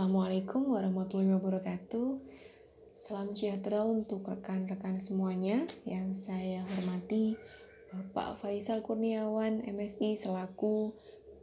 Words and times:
Assalamualaikum 0.00 0.72
warahmatullahi 0.72 1.36
wabarakatuh. 1.36 2.24
Salam 2.96 3.36
sejahtera 3.36 3.84
untuk 3.84 4.24
rekan-rekan 4.24 4.96
semuanya 4.96 5.68
yang 5.84 6.16
saya 6.16 6.64
hormati. 6.64 7.36
Bapak 7.92 8.40
Faisal 8.40 8.80
Kurniawan, 8.80 9.60
MSI 9.60 10.16
selaku 10.16 10.96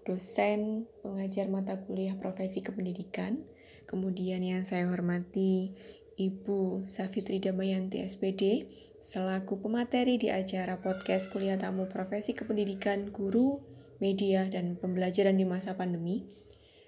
dosen 0.10 0.90
pengajar 1.06 1.54
mata 1.54 1.86
kuliah 1.86 2.18
profesi 2.18 2.66
kependidikan. 2.66 3.46
Kemudian 3.86 4.42
yang 4.42 4.66
saya 4.66 4.90
hormati 4.90 5.78
Ibu 6.18 6.90
Safitri 6.90 7.38
Damayanti 7.38 8.02
SPD 8.02 8.74
selaku 8.98 9.62
pemateri 9.62 10.18
di 10.18 10.34
acara 10.34 10.82
podcast 10.82 11.30
kuliah 11.30 11.62
tamu 11.62 11.86
profesi 11.86 12.34
kependidikan 12.34 13.14
guru, 13.14 13.62
media, 14.02 14.50
dan 14.50 14.82
pembelajaran 14.82 15.38
di 15.38 15.46
masa 15.46 15.78
pandemi. 15.78 16.26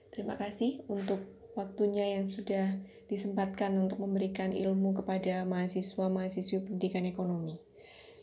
Terima 0.10 0.34
kasih 0.34 0.82
untuk 0.90 1.39
waktunya 1.60 2.16
yang 2.16 2.32
sudah 2.32 2.80
disempatkan 3.12 3.76
untuk 3.76 4.00
memberikan 4.00 4.56
ilmu 4.56 4.96
kepada 4.96 5.44
mahasiswa-mahasiswi 5.44 6.64
pendidikan 6.64 7.04
ekonomi. 7.04 7.60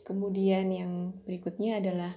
Kemudian 0.01 0.73
yang 0.73 1.13
berikutnya 1.27 1.77
adalah 1.77 2.09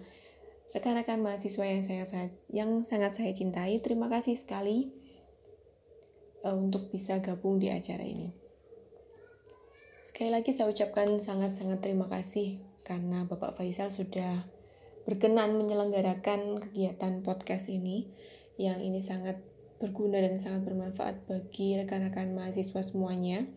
rekan-rekan 0.70 1.20
mahasiswa 1.20 1.66
yang 1.66 1.83
saya 1.83 2.30
yang 2.48 2.80
sangat 2.87 3.12
saya 3.12 3.34
cintai. 3.37 3.83
Terima 3.84 4.09
kasih 4.09 4.38
sekali 4.38 4.95
uh, 6.47 6.56
untuk 6.56 6.88
bisa 6.88 7.20
gabung 7.20 7.61
di 7.61 7.69
acara 7.69 8.06
ini. 8.06 8.33
Sekali 10.00 10.33
lagi 10.33 10.56
saya 10.56 10.70
ucapkan 10.73 11.20
sangat-sangat 11.20 11.84
terima 11.84 12.09
kasih 12.09 12.62
karena 12.87 13.28
Bapak 13.28 13.61
Faisal 13.61 13.92
sudah 13.92 14.48
berkenan 15.05 15.59
menyelenggarakan 15.59 16.62
kegiatan 16.62 17.20
podcast 17.27 17.69
ini 17.69 18.09
yang 18.56 18.78
ini 18.78 19.02
sangat 19.02 19.42
berguna 19.80 20.20
dan 20.20 20.37
sangat 20.37 20.69
bermanfaat 20.69 21.25
bagi 21.25 21.81
rekan-rekan 21.81 22.36
mahasiswa 22.36 22.84
semuanya 22.84 23.48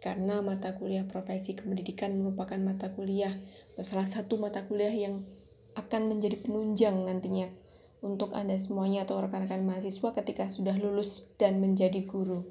karena 0.00 0.40
mata 0.40 0.72
kuliah 0.74 1.04
profesi 1.04 1.52
kependidikan 1.52 2.16
merupakan 2.16 2.56
mata 2.56 2.90
kuliah 2.96 3.32
atau 3.76 3.84
salah 3.84 4.08
satu 4.08 4.40
mata 4.40 4.64
kuliah 4.64 4.92
yang 4.92 5.28
akan 5.76 6.08
menjadi 6.08 6.40
penunjang 6.40 6.96
nantinya 7.04 7.52
untuk 8.00 8.32
Anda 8.32 8.56
semuanya 8.56 9.04
atau 9.04 9.20
rekan-rekan 9.20 9.64
mahasiswa 9.68 10.16
ketika 10.16 10.48
sudah 10.48 10.76
lulus 10.80 11.36
dan 11.36 11.60
menjadi 11.60 12.04
guru. 12.08 12.48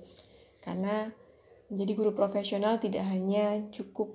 Karena 0.62 1.10
menjadi 1.70 1.92
guru 1.98 2.12
profesional 2.14 2.78
tidak 2.78 3.06
hanya 3.10 3.66
cukup 3.74 4.14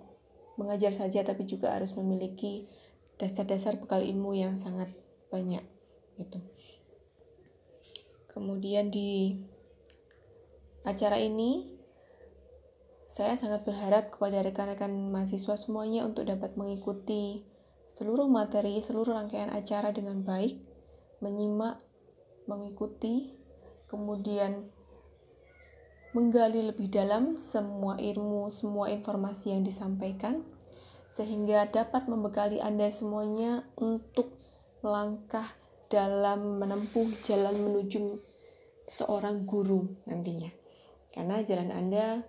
mengajar 0.55 0.93
saja 0.95 1.25
tapi 1.25 1.49
juga 1.49 1.75
harus 1.75 1.97
memiliki 1.97 2.69
dasar-dasar 3.19 3.81
bekal 3.81 4.05
ilmu 4.05 4.37
yang 4.37 4.55
sangat 4.55 4.93
banyak 5.33 5.63
gitu. 6.21 6.39
Kemudian 8.41 8.89
di 8.89 9.37
acara 10.89 11.21
ini 11.21 11.77
saya 13.05 13.37
sangat 13.37 13.69
berharap 13.69 14.09
kepada 14.09 14.41
rekan-rekan 14.41 15.13
mahasiswa 15.13 15.61
semuanya 15.61 16.09
untuk 16.09 16.25
dapat 16.25 16.57
mengikuti 16.57 17.45
seluruh 17.93 18.33
materi, 18.33 18.81
seluruh 18.81 19.13
rangkaian 19.13 19.53
acara 19.53 19.93
dengan 19.93 20.25
baik, 20.25 20.57
menyimak, 21.21 21.85
mengikuti, 22.49 23.37
kemudian 23.93 24.73
menggali 26.17 26.65
lebih 26.65 26.89
dalam 26.89 27.37
semua 27.37 28.01
ilmu, 28.01 28.49
semua 28.49 28.89
informasi 28.89 29.53
yang 29.53 29.69
disampaikan, 29.69 30.49
sehingga 31.13 31.69
dapat 31.69 32.09
membekali 32.09 32.57
Anda 32.57 32.89
semuanya 32.89 33.69
untuk 33.77 34.33
melangkah 34.81 35.45
dalam 35.93 36.57
menempuh 36.57 37.05
jalan 37.27 37.69
menuju 37.69 38.30
seorang 38.91 39.47
guru 39.47 39.87
nantinya. 40.11 40.51
Karena 41.15 41.39
jalan 41.47 41.71
Anda 41.71 42.27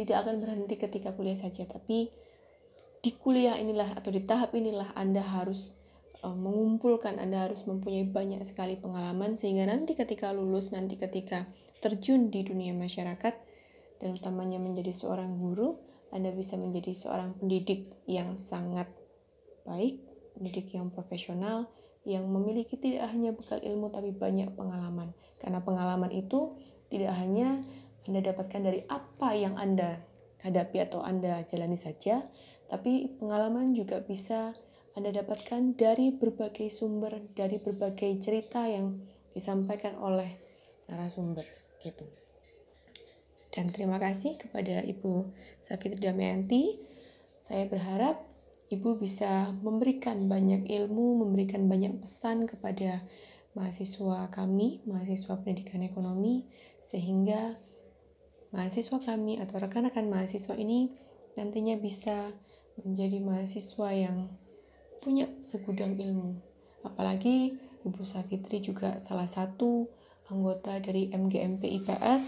tidak 0.00 0.24
akan 0.24 0.40
berhenti 0.40 0.80
ketika 0.80 1.12
kuliah 1.12 1.36
saja, 1.36 1.68
tapi 1.68 2.08
di 3.04 3.10
kuliah 3.14 3.60
inilah 3.60 3.92
atau 3.92 4.08
di 4.08 4.24
tahap 4.24 4.56
inilah 4.56 4.96
Anda 4.96 5.20
harus 5.20 5.76
uh, 6.24 6.32
mengumpulkan, 6.32 7.20
Anda 7.20 7.44
harus 7.44 7.68
mempunyai 7.68 8.08
banyak 8.08 8.40
sekali 8.48 8.80
pengalaman 8.80 9.36
sehingga 9.36 9.68
nanti 9.68 9.92
ketika 9.92 10.32
lulus, 10.32 10.72
nanti 10.72 10.96
ketika 10.96 11.44
terjun 11.84 12.32
di 12.32 12.42
dunia 12.42 12.72
masyarakat 12.74 13.34
dan 14.00 14.08
utamanya 14.16 14.58
menjadi 14.58 14.90
seorang 14.90 15.36
guru, 15.36 15.78
Anda 16.10 16.32
bisa 16.32 16.56
menjadi 16.56 16.90
seorang 16.96 17.36
pendidik 17.36 17.92
yang 18.08 18.40
sangat 18.40 18.88
baik, 19.68 20.00
pendidik 20.34 20.72
yang 20.72 20.88
profesional, 20.88 21.68
yang 22.08 22.24
memiliki 22.24 22.80
tidak 22.80 23.12
hanya 23.12 23.36
bekal 23.36 23.60
ilmu 23.60 23.92
tapi 23.92 24.16
banyak 24.16 24.48
pengalaman. 24.56 25.12
Karena 25.36 25.60
pengalaman 25.60 26.08
itu 26.08 26.56
tidak 26.88 27.12
hanya 27.20 27.60
Anda 28.08 28.24
dapatkan 28.24 28.60
dari 28.64 28.80
apa 28.88 29.36
yang 29.36 29.60
Anda 29.60 30.00
hadapi 30.40 30.88
atau 30.88 31.04
Anda 31.04 31.44
jalani 31.44 31.76
saja, 31.76 32.24
tapi 32.72 33.20
pengalaman 33.20 33.76
juga 33.76 34.00
bisa 34.00 34.56
Anda 34.96 35.12
dapatkan 35.12 35.76
dari 35.76 36.16
berbagai 36.16 36.72
sumber, 36.72 37.20
dari 37.36 37.60
berbagai 37.60 38.08
cerita 38.24 38.64
yang 38.64 39.04
disampaikan 39.36 40.00
oleh 40.00 40.40
narasumber 40.88 41.44
gitu. 41.84 42.08
Dan 43.52 43.68
terima 43.72 44.00
kasih 44.00 44.40
kepada 44.40 44.80
Ibu 44.84 45.28
Safitri 45.60 46.00
Damayanti. 46.00 46.78
Saya 47.40 47.64
berharap 47.68 48.27
Ibu 48.68 49.00
bisa 49.00 49.48
memberikan 49.64 50.28
banyak 50.28 50.68
ilmu, 50.68 51.24
memberikan 51.24 51.64
banyak 51.72 52.04
pesan 52.04 52.44
kepada 52.44 53.00
mahasiswa 53.56 54.28
kami, 54.28 54.84
mahasiswa 54.84 55.40
pendidikan 55.40 55.80
ekonomi, 55.80 56.44
sehingga 56.84 57.56
mahasiswa 58.52 59.00
kami 59.00 59.40
atau 59.40 59.56
rekan-rekan 59.56 60.12
mahasiswa 60.12 60.52
ini 60.52 60.92
nantinya 61.40 61.80
bisa 61.80 62.36
menjadi 62.84 63.24
mahasiswa 63.24 63.88
yang 63.96 64.28
punya 65.00 65.32
segudang 65.40 65.96
ilmu. 65.96 66.36
Apalagi 66.84 67.56
Ibu 67.88 68.04
Safitri 68.04 68.60
juga 68.60 69.00
salah 69.00 69.26
satu 69.26 69.88
anggota 70.28 70.76
dari 70.76 71.08
MGMP 71.08 71.64
IPS. 71.82 72.24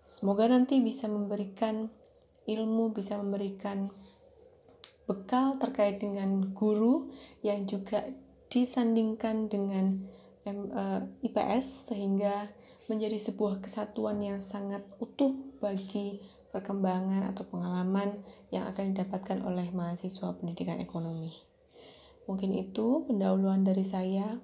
Semoga 0.00 0.48
nanti 0.48 0.80
bisa 0.80 1.12
memberikan 1.12 1.92
ilmu, 2.48 2.96
bisa 2.96 3.20
memberikan 3.20 3.92
bekal 5.08 5.56
terkait 5.56 5.98
dengan 5.98 6.52
guru 6.52 7.08
yang 7.40 7.64
juga 7.64 8.04
disandingkan 8.52 9.48
dengan 9.48 10.04
uh, 10.44 10.52
eh, 10.52 11.02
IPS 11.24 11.92
sehingga 11.92 12.52
menjadi 12.88 13.16
sebuah 13.16 13.64
kesatuan 13.64 14.20
yang 14.20 14.40
sangat 14.44 14.84
utuh 15.00 15.32
bagi 15.60 16.20
perkembangan 16.48 17.28
atau 17.32 17.44
pengalaman 17.44 18.24
yang 18.48 18.64
akan 18.68 18.96
didapatkan 18.96 19.44
oleh 19.44 19.68
mahasiswa 19.72 20.32
pendidikan 20.36 20.80
ekonomi. 20.80 21.36
Mungkin 22.24 22.56
itu 22.56 23.04
pendahuluan 23.04 23.64
dari 23.64 23.84
saya. 23.84 24.40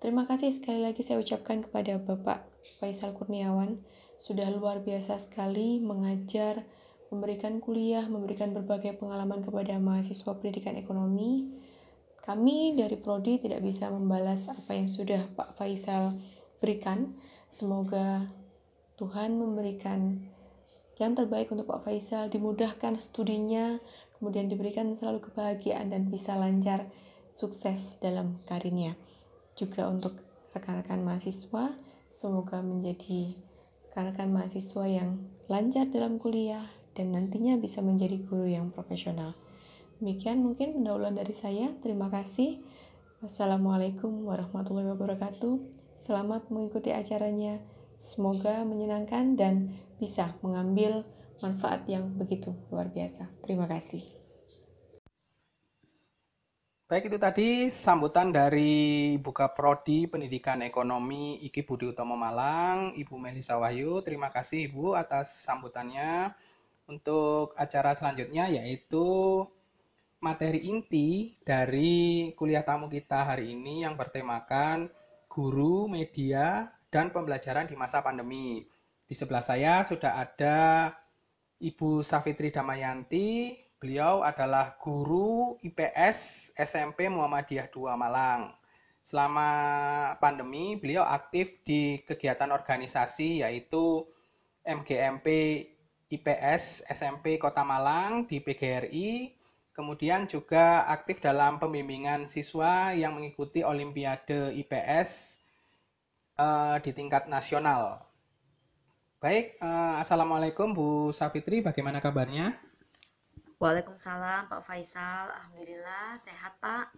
Terima 0.00 0.28
kasih 0.28 0.52
sekali 0.52 0.84
lagi 0.84 1.00
saya 1.00 1.20
ucapkan 1.20 1.64
kepada 1.64 1.96
Bapak 2.00 2.44
Faisal 2.80 3.16
Kurniawan. 3.16 3.80
Sudah 4.16 4.48
luar 4.52 4.84
biasa 4.84 5.20
sekali 5.20 5.80
mengajar 5.80 6.64
memberikan 7.14 7.62
kuliah, 7.62 8.02
memberikan 8.10 8.50
berbagai 8.50 8.98
pengalaman 8.98 9.38
kepada 9.46 9.78
mahasiswa 9.78 10.34
pendidikan 10.34 10.74
ekonomi. 10.74 11.54
Kami 12.18 12.74
dari 12.74 12.98
Prodi 12.98 13.38
tidak 13.38 13.62
bisa 13.62 13.86
membalas 13.94 14.50
apa 14.50 14.74
yang 14.74 14.90
sudah 14.90 15.22
Pak 15.38 15.54
Faisal 15.54 16.18
berikan. 16.58 17.14
Semoga 17.46 18.26
Tuhan 18.98 19.38
memberikan 19.38 20.18
yang 20.98 21.14
terbaik 21.14 21.50
untuk 21.50 21.70
Pak 21.70 21.86
Faisal, 21.86 22.30
dimudahkan 22.30 22.98
studinya, 22.98 23.78
kemudian 24.18 24.46
diberikan 24.46 24.94
selalu 24.94 25.30
kebahagiaan 25.30 25.90
dan 25.90 26.06
bisa 26.10 26.38
lancar 26.38 26.86
sukses 27.34 27.98
dalam 27.98 28.38
karirnya. 28.46 28.94
Juga 29.58 29.90
untuk 29.90 30.18
rekan-rekan 30.54 31.02
mahasiswa, 31.02 31.74
semoga 32.10 32.62
menjadi 32.62 33.34
rekan-rekan 33.90 34.30
mahasiswa 34.30 34.84
yang 34.86 35.18
lancar 35.50 35.90
dalam 35.90 36.22
kuliah, 36.22 36.62
dan 36.94 37.12
nantinya 37.12 37.58
bisa 37.58 37.82
menjadi 37.82 38.16
guru 38.22 38.46
yang 38.48 38.70
profesional. 38.70 39.34
Demikian 39.98 40.42
mungkin 40.42 40.78
pendahuluan 40.78 41.18
dari 41.18 41.34
saya. 41.34 41.74
Terima 41.82 42.10
kasih. 42.10 42.62
Wassalamualaikum 43.22 44.26
warahmatullahi 44.26 44.94
wabarakatuh. 44.94 45.54
Selamat 45.94 46.50
mengikuti 46.50 46.90
acaranya. 46.90 47.62
Semoga 47.98 48.66
menyenangkan 48.66 49.38
dan 49.38 49.74
bisa 50.02 50.34
mengambil 50.42 51.06
manfaat 51.40 51.86
yang 51.88 52.14
begitu 52.14 52.52
luar 52.68 52.90
biasa. 52.90 53.30
Terima 53.42 53.64
kasih. 53.64 54.04
Baik 56.84 57.08
itu 57.08 57.16
tadi 57.16 57.48
sambutan 57.80 58.28
dari 58.28 59.16
Buka 59.16 59.56
Prodi 59.56 60.04
Pendidikan 60.04 60.60
Ekonomi 60.60 61.40
Iki 61.48 61.64
Budi 61.64 61.88
Utomo 61.88 62.12
Malang, 62.12 62.92
Ibu 62.92 63.16
Melisa 63.16 63.56
Wahyu. 63.56 64.04
Terima 64.04 64.28
kasih 64.28 64.68
Ibu 64.68 64.92
atas 64.92 65.32
sambutannya 65.48 66.36
untuk 66.88 67.56
acara 67.56 67.96
selanjutnya 67.96 68.50
yaitu 68.52 69.42
materi 70.20 70.64
inti 70.68 71.36
dari 71.44 72.32
kuliah 72.32 72.64
tamu 72.64 72.88
kita 72.88 73.28
hari 73.28 73.52
ini 73.52 73.84
yang 73.84 73.96
bertemakan 73.96 74.88
guru, 75.28 75.90
media, 75.90 76.70
dan 76.88 77.10
pembelajaran 77.10 77.66
di 77.66 77.74
masa 77.74 77.98
pandemi. 78.00 78.62
Di 79.04 79.12
sebelah 79.18 79.42
saya 79.42 79.82
sudah 79.82 80.14
ada 80.22 80.88
Ibu 81.58 82.06
Safitri 82.06 82.54
Damayanti. 82.54 83.58
Beliau 83.82 84.24
adalah 84.24 84.78
guru 84.80 85.58
IPS 85.60 86.50
SMP 86.56 87.10
Muhammadiyah 87.10 87.68
2 87.68 87.98
Malang. 87.98 88.54
Selama 89.04 89.50
pandemi, 90.16 90.80
beliau 90.80 91.04
aktif 91.04 91.60
di 91.66 92.00
kegiatan 92.06 92.48
organisasi 92.48 93.44
yaitu 93.44 94.08
MGMP 94.64 95.26
IPS 96.14 96.86
SMP 96.86 97.36
Kota 97.42 97.66
Malang 97.66 98.30
di 98.30 98.38
PGRI, 98.38 99.34
kemudian 99.74 100.30
juga 100.30 100.86
aktif 100.86 101.18
dalam 101.18 101.58
pembimbingan 101.58 102.30
siswa 102.30 102.94
yang 102.94 103.18
mengikuti 103.18 103.66
Olimpiade 103.66 104.54
IPS 104.54 105.10
uh, 106.38 106.78
di 106.78 106.94
tingkat 106.94 107.26
nasional. 107.26 108.06
Baik, 109.18 109.58
uh, 109.58 109.98
Assalamualaikum 110.04 110.70
Bu 110.70 111.10
Safitri, 111.10 111.64
bagaimana 111.64 111.98
kabarnya? 111.98 112.54
Waalaikumsalam 113.58 114.52
Pak 114.52 114.62
Faisal, 114.68 115.32
Alhamdulillah 115.32 116.20
sehat 116.20 116.52
Pak. 116.60 116.92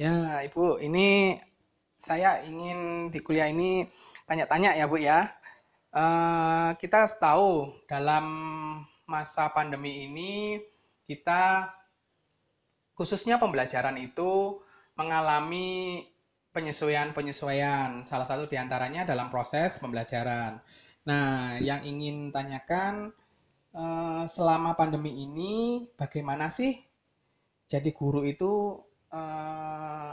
Ya 0.00 0.42
Ibu, 0.42 0.82
ini 0.82 1.38
saya 2.00 2.42
ingin 2.42 3.10
di 3.12 3.20
kuliah 3.22 3.46
ini 3.46 3.86
tanya-tanya 4.26 4.74
ya 4.74 4.88
Bu 4.88 4.98
ya. 4.98 5.30
Uh, 5.94 6.74
kita 6.82 7.06
tahu 7.22 7.70
dalam 7.86 8.26
masa 9.06 9.46
pandemi 9.54 10.10
ini 10.10 10.58
kita 11.06 11.70
khususnya 12.98 13.38
pembelajaran 13.38 13.94
itu 14.02 14.58
mengalami 14.98 16.02
penyesuaian-penyesuaian. 16.54 18.06
Salah 18.06 18.26
satu 18.30 18.46
di 18.46 18.54
antaranya 18.54 19.02
dalam 19.02 19.28
proses 19.28 19.74
pembelajaran. 19.82 20.62
Nah, 21.04 21.58
yang 21.60 21.84
ingin 21.84 22.30
tanyakan 22.30 23.12
eh, 23.74 24.24
selama 24.32 24.78
pandemi 24.78 25.12
ini 25.20 25.84
bagaimana 25.98 26.48
sih 26.54 26.78
jadi 27.68 27.90
guru 27.92 28.22
itu 28.24 28.80
eh, 29.12 30.12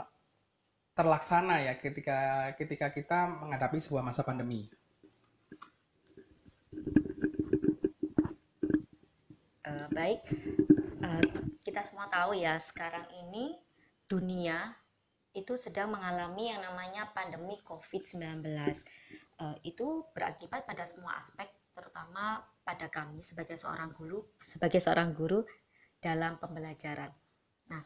terlaksana 0.92 1.64
ya 1.64 1.72
ketika 1.80 2.52
ketika 2.60 2.92
kita 2.92 3.30
menghadapi 3.40 3.80
sebuah 3.80 4.04
masa 4.04 4.26
pandemi. 4.26 4.68
Uh, 9.72 9.88
baik, 9.88 10.20
uh, 11.00 11.24
kita 11.64 11.80
semua 11.88 12.04
tahu 12.12 12.36
ya 12.36 12.60
sekarang 12.68 13.08
ini 13.24 13.56
dunia 14.04 14.76
itu 15.32 15.56
sedang 15.56 15.96
mengalami 15.96 16.52
yang 16.52 16.60
namanya 16.60 17.08
pandemi 17.16 17.56
COVID-19. 17.64 18.44
Uh, 19.40 19.56
itu 19.64 20.04
berakibat 20.12 20.68
pada 20.68 20.84
semua 20.84 21.16
aspek, 21.16 21.48
terutama 21.72 22.44
pada 22.60 22.92
kami 22.92 23.24
sebagai 23.24 23.56
seorang 23.56 23.96
guru, 23.96 24.20
sebagai 24.44 24.84
seorang 24.84 25.16
guru 25.16 25.40
dalam 26.04 26.36
pembelajaran. 26.36 27.08
Nah, 27.72 27.80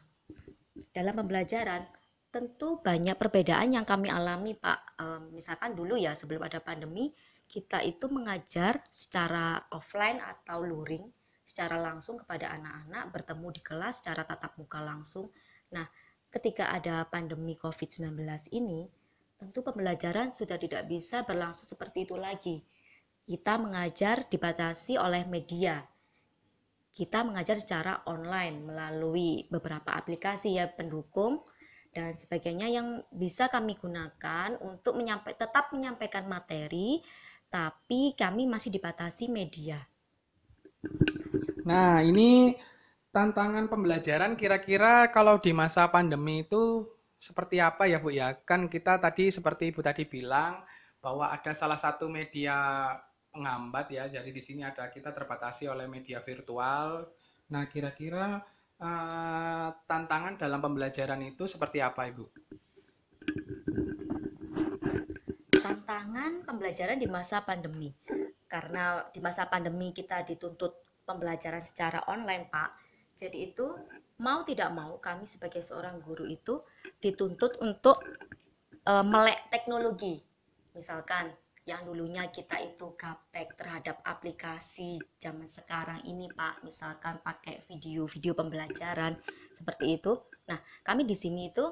dalam 0.91 1.15
pembelajaran 1.23 1.87
tentu 2.35 2.83
banyak 2.83 3.15
perbedaan 3.15 3.79
yang 3.79 3.87
kami 3.87 4.11
alami, 4.11 4.59
Pak. 4.59 4.99
Uh, 4.99 5.23
misalkan 5.31 5.71
dulu 5.71 5.95
ya 5.95 6.19
sebelum 6.19 6.43
ada 6.43 6.59
pandemi, 6.59 7.15
kita 7.47 7.79
itu 7.79 8.11
mengajar 8.11 8.83
secara 8.91 9.63
offline 9.71 10.19
atau 10.19 10.67
luring, 10.67 11.07
secara 11.47 11.79
langsung 11.79 12.19
kepada 12.19 12.51
anak-anak, 12.51 13.15
bertemu 13.15 13.47
di 13.55 13.61
kelas 13.63 14.03
secara 14.03 14.27
tatap 14.27 14.59
muka 14.59 14.83
langsung. 14.83 15.31
Nah, 15.71 15.87
ketika 16.27 16.75
ada 16.75 17.07
pandemi 17.07 17.55
COVID-19 17.55 18.19
ini, 18.51 18.91
tentu 19.39 19.63
pembelajaran 19.63 20.35
sudah 20.35 20.59
tidak 20.59 20.83
bisa 20.91 21.23
berlangsung 21.23 21.71
seperti 21.71 22.03
itu 22.03 22.19
lagi. 22.19 22.59
Kita 23.23 23.55
mengajar 23.55 24.27
dibatasi 24.27 24.99
oleh 24.99 25.23
media. 25.23 25.79
Kita 26.91 27.23
mengajar 27.23 27.61
secara 27.61 28.03
online 28.09 28.67
melalui 28.67 29.45
beberapa 29.47 29.93
aplikasi 29.95 30.57
ya 30.57 30.67
pendukung 30.67 31.45
dan 31.93 32.17
sebagainya 32.17 32.67
yang 32.67 33.01
bisa 33.13 33.47
kami 33.47 33.77
gunakan 33.77 34.57
untuk 34.61 34.97
menyampai, 34.97 35.37
tetap 35.37 35.71
menyampaikan 35.71 36.25
materi, 36.25 37.01
tapi 37.47 38.17
kami 38.17 38.49
masih 38.49 38.73
dibatasi 38.73 39.29
media. 39.29 39.79
Nah, 41.67 41.99
ini 41.99 42.55
tantangan 43.11 43.67
pembelajaran 43.67 44.39
kira-kira 44.39 45.11
kalau 45.11 45.35
di 45.35 45.51
masa 45.51 45.83
pandemi 45.91 46.47
itu 46.47 46.87
seperti 47.19 47.59
apa 47.59 47.91
ya 47.91 47.99
Bu 47.99 48.15
ya? 48.15 48.39
Kan 48.47 48.71
kita 48.71 48.95
tadi 49.03 49.27
seperti 49.35 49.75
Ibu 49.75 49.83
tadi 49.83 50.07
bilang 50.07 50.63
bahwa 51.03 51.27
ada 51.27 51.51
salah 51.51 51.75
satu 51.75 52.07
media 52.07 52.55
penghambat 53.35 53.91
ya. 53.91 54.07
Jadi 54.07 54.31
di 54.31 54.39
sini 54.39 54.63
ada 54.63 54.87
kita 54.87 55.11
terbatasi 55.11 55.67
oleh 55.67 55.91
media 55.91 56.23
virtual. 56.23 57.03
Nah, 57.51 57.67
kira-kira 57.67 58.39
uh, 58.79 59.67
tantangan 59.91 60.39
dalam 60.39 60.63
pembelajaran 60.63 61.19
itu 61.27 61.51
seperti 61.51 61.83
apa 61.83 62.07
Ibu? 62.07 62.25
Tantangan 65.51 66.47
pembelajaran 66.47 66.95
di 66.95 67.11
masa 67.11 67.43
pandemi. 67.43 67.91
Karena 68.47 69.03
di 69.11 69.19
masa 69.19 69.43
pandemi 69.51 69.91
kita 69.91 70.23
dituntut 70.23 70.86
pembelajaran 71.07 71.63
secara 71.63 72.03
online, 72.11 72.51
Pak 72.51 72.87
jadi 73.17 73.49
itu 73.49 73.65
mau 74.21 74.45
tidak 74.45 74.69
mau 74.77 75.01
kami 75.01 75.25
sebagai 75.25 75.65
seorang 75.65 75.97
guru 76.05 76.29
itu 76.29 76.61
dituntut 77.01 77.57
untuk 77.65 78.05
e, 78.69 78.93
melek 79.01 79.49
teknologi. 79.49 80.21
Misalkan 80.77 81.33
yang 81.65 81.83
dulunya 81.83 82.29
kita 82.29 82.61
itu 82.61 82.93
gaptek 82.95 83.57
terhadap 83.57 83.99
aplikasi 84.05 85.01
zaman 85.17 85.49
sekarang 85.49 86.05
ini 86.05 86.29
Pak, 86.29 86.61
misalkan 86.61 87.17
pakai 87.25 87.65
video-video 87.65 88.37
pembelajaran 88.37 89.17
seperti 89.51 89.97
itu. 89.97 90.13
Nah, 90.47 90.61
kami 90.85 91.09
di 91.09 91.17
sini 91.17 91.49
itu 91.49 91.65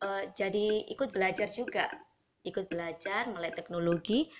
e, 0.00 0.32
jadi 0.32 0.88
ikut 0.96 1.12
belajar 1.12 1.52
juga, 1.52 1.92
ikut 2.40 2.72
belajar 2.72 3.28
melek 3.28 3.60
teknologi 3.60 4.32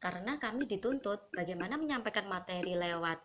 karena 0.00 0.40
kami 0.40 0.64
dituntut 0.64 1.28
bagaimana 1.36 1.76
menyampaikan 1.76 2.24
materi 2.24 2.72
lewat 2.72 3.20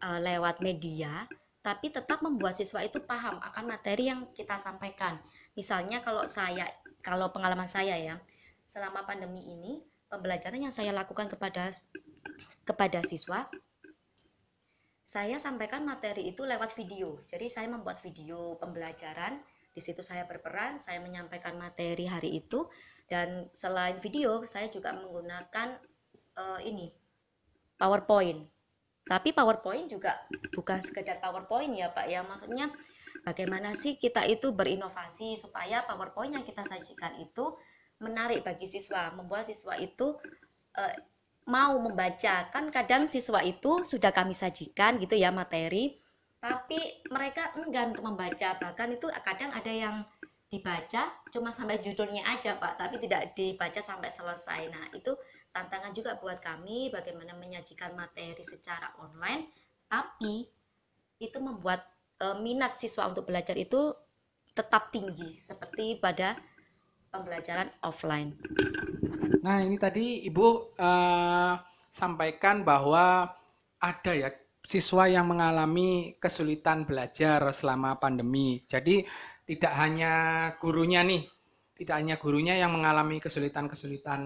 e, 0.00 0.08
lewat 0.20 0.60
media 0.60 1.26
tapi 1.66 1.90
tetap 1.90 2.22
membuat 2.22 2.54
siswa 2.54 2.78
itu 2.86 3.02
paham 3.02 3.42
akan 3.42 3.64
materi 3.66 4.06
yang 4.06 4.30
kita 4.38 4.54
sampaikan. 4.62 5.18
Misalnya 5.58 5.98
kalau 5.98 6.22
saya, 6.30 6.70
kalau 7.02 7.34
pengalaman 7.34 7.66
saya 7.66 7.98
ya, 7.98 8.14
selama 8.70 9.02
pandemi 9.02 9.42
ini, 9.42 9.82
pembelajaran 10.06 10.62
yang 10.62 10.70
saya 10.70 10.94
lakukan 10.94 11.26
kepada 11.26 11.74
kepada 12.62 13.02
siswa, 13.10 13.50
saya 15.10 15.42
sampaikan 15.42 15.82
materi 15.82 16.30
itu 16.30 16.46
lewat 16.46 16.78
video. 16.78 17.18
Jadi 17.26 17.50
saya 17.50 17.66
membuat 17.66 17.98
video 17.98 18.54
pembelajaran, 18.62 19.42
di 19.74 19.82
situ 19.82 20.06
saya 20.06 20.22
berperan, 20.22 20.78
saya 20.78 21.02
menyampaikan 21.02 21.58
materi 21.58 22.06
hari 22.06 22.46
itu, 22.46 22.70
dan 23.10 23.50
selain 23.58 23.98
video, 23.98 24.38
saya 24.46 24.70
juga 24.70 24.94
menggunakan 24.94 25.82
uh, 26.38 26.62
ini 26.62 26.94
PowerPoint 27.74 28.55
tapi 29.06 29.30
PowerPoint 29.30 29.86
juga 29.86 30.18
bukan 30.50 30.82
sekedar 30.82 31.22
PowerPoint 31.22 31.78
ya 31.78 31.94
Pak 31.94 32.06
ya. 32.10 32.26
Maksudnya 32.26 32.74
bagaimana 33.22 33.78
sih 33.78 33.94
kita 33.94 34.26
itu 34.26 34.50
berinovasi 34.50 35.38
supaya 35.38 35.86
PowerPoint 35.86 36.34
yang 36.34 36.42
kita 36.42 36.66
sajikan 36.66 37.22
itu 37.22 37.54
menarik 38.02 38.42
bagi 38.42 38.66
siswa, 38.66 39.14
membuat 39.14 39.46
siswa 39.46 39.78
itu 39.78 40.18
eh, 40.74 40.96
mau 41.46 41.78
membaca. 41.78 42.50
Kan 42.50 42.74
kadang 42.74 43.06
siswa 43.06 43.40
itu 43.46 43.86
sudah 43.86 44.10
kami 44.10 44.34
sajikan 44.34 44.98
gitu 44.98 45.14
ya 45.14 45.30
materi, 45.30 46.02
tapi 46.42 47.06
mereka 47.08 47.54
enggan 47.54 47.94
untuk 47.94 48.10
membaca. 48.10 48.58
Bahkan 48.58 48.88
itu 48.98 49.06
kadang 49.22 49.54
ada 49.54 49.70
yang 49.72 49.96
dibaca 50.46 51.10
cuma 51.34 51.50
sampai 51.54 51.82
judulnya 51.82 52.22
aja 52.26 52.58
Pak, 52.58 52.78
tapi 52.78 53.02
tidak 53.02 53.34
dibaca 53.34 53.80
sampai 53.82 54.10
selesai. 54.14 54.60
Nah, 54.70 54.84
itu 54.94 55.14
tantangan 55.56 55.96
juga 55.96 56.20
buat 56.20 56.44
kami 56.44 56.92
bagaimana 56.92 57.32
menyajikan 57.32 57.96
materi 57.96 58.44
secara 58.44 58.92
online, 59.00 59.48
tapi 59.88 60.44
itu 61.16 61.38
membuat 61.40 61.88
e, 62.20 62.36
minat 62.44 62.76
siswa 62.76 63.08
untuk 63.08 63.24
belajar 63.24 63.56
itu 63.56 63.96
tetap 64.52 64.92
tinggi 64.92 65.40
seperti 65.48 65.96
pada 65.96 66.36
pembelajaran 67.08 67.72
offline. 67.80 68.36
Nah, 69.40 69.64
ini 69.64 69.76
tadi 69.80 70.26
Ibu 70.26 70.74
uh, 70.74 71.54
sampaikan 71.92 72.66
bahwa 72.66 73.30
ada 73.78 74.12
ya 74.12 74.32
siswa 74.66 75.06
yang 75.06 75.30
mengalami 75.30 76.18
kesulitan 76.18 76.82
belajar 76.82 77.40
selama 77.54 77.96
pandemi. 77.96 78.64
Jadi 78.66 79.06
tidak 79.46 79.72
hanya 79.78 80.12
gurunya 80.58 81.06
nih, 81.06 81.22
tidak 81.78 81.94
hanya 81.94 82.16
gurunya 82.18 82.58
yang 82.58 82.74
mengalami 82.74 83.22
kesulitan-kesulitan 83.22 84.20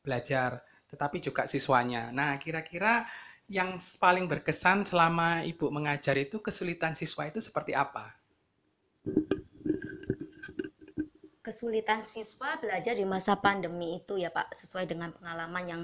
belajar, 0.00 0.64
tetapi 0.90 1.22
juga 1.22 1.46
siswanya. 1.46 2.10
Nah, 2.10 2.36
kira-kira 2.40 3.06
yang 3.50 3.82
paling 3.98 4.30
berkesan 4.30 4.86
selama 4.86 5.42
Ibu 5.42 5.74
mengajar 5.74 6.14
itu 6.14 6.38
kesulitan 6.38 6.94
siswa 6.94 7.26
itu 7.26 7.42
seperti 7.42 7.74
apa? 7.74 8.14
Kesulitan 11.42 12.06
siswa 12.14 12.54
belajar 12.62 12.94
di 12.94 13.02
masa 13.02 13.34
pandemi 13.34 13.98
itu 13.98 14.14
ya 14.14 14.30
Pak, 14.30 14.54
sesuai 14.54 14.86
dengan 14.86 15.10
pengalaman 15.10 15.64
yang 15.66 15.82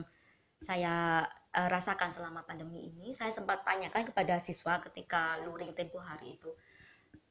saya 0.62 1.26
uh, 1.26 1.68
rasakan 1.68 2.14
selama 2.14 2.46
pandemi 2.46 2.86
ini. 2.86 3.12
Saya 3.18 3.34
sempat 3.34 3.66
tanyakan 3.66 4.14
kepada 4.14 4.38
siswa 4.46 4.78
ketika 4.86 5.42
luring 5.42 5.74
tempo 5.74 5.98
hari 5.98 6.38
itu 6.38 6.54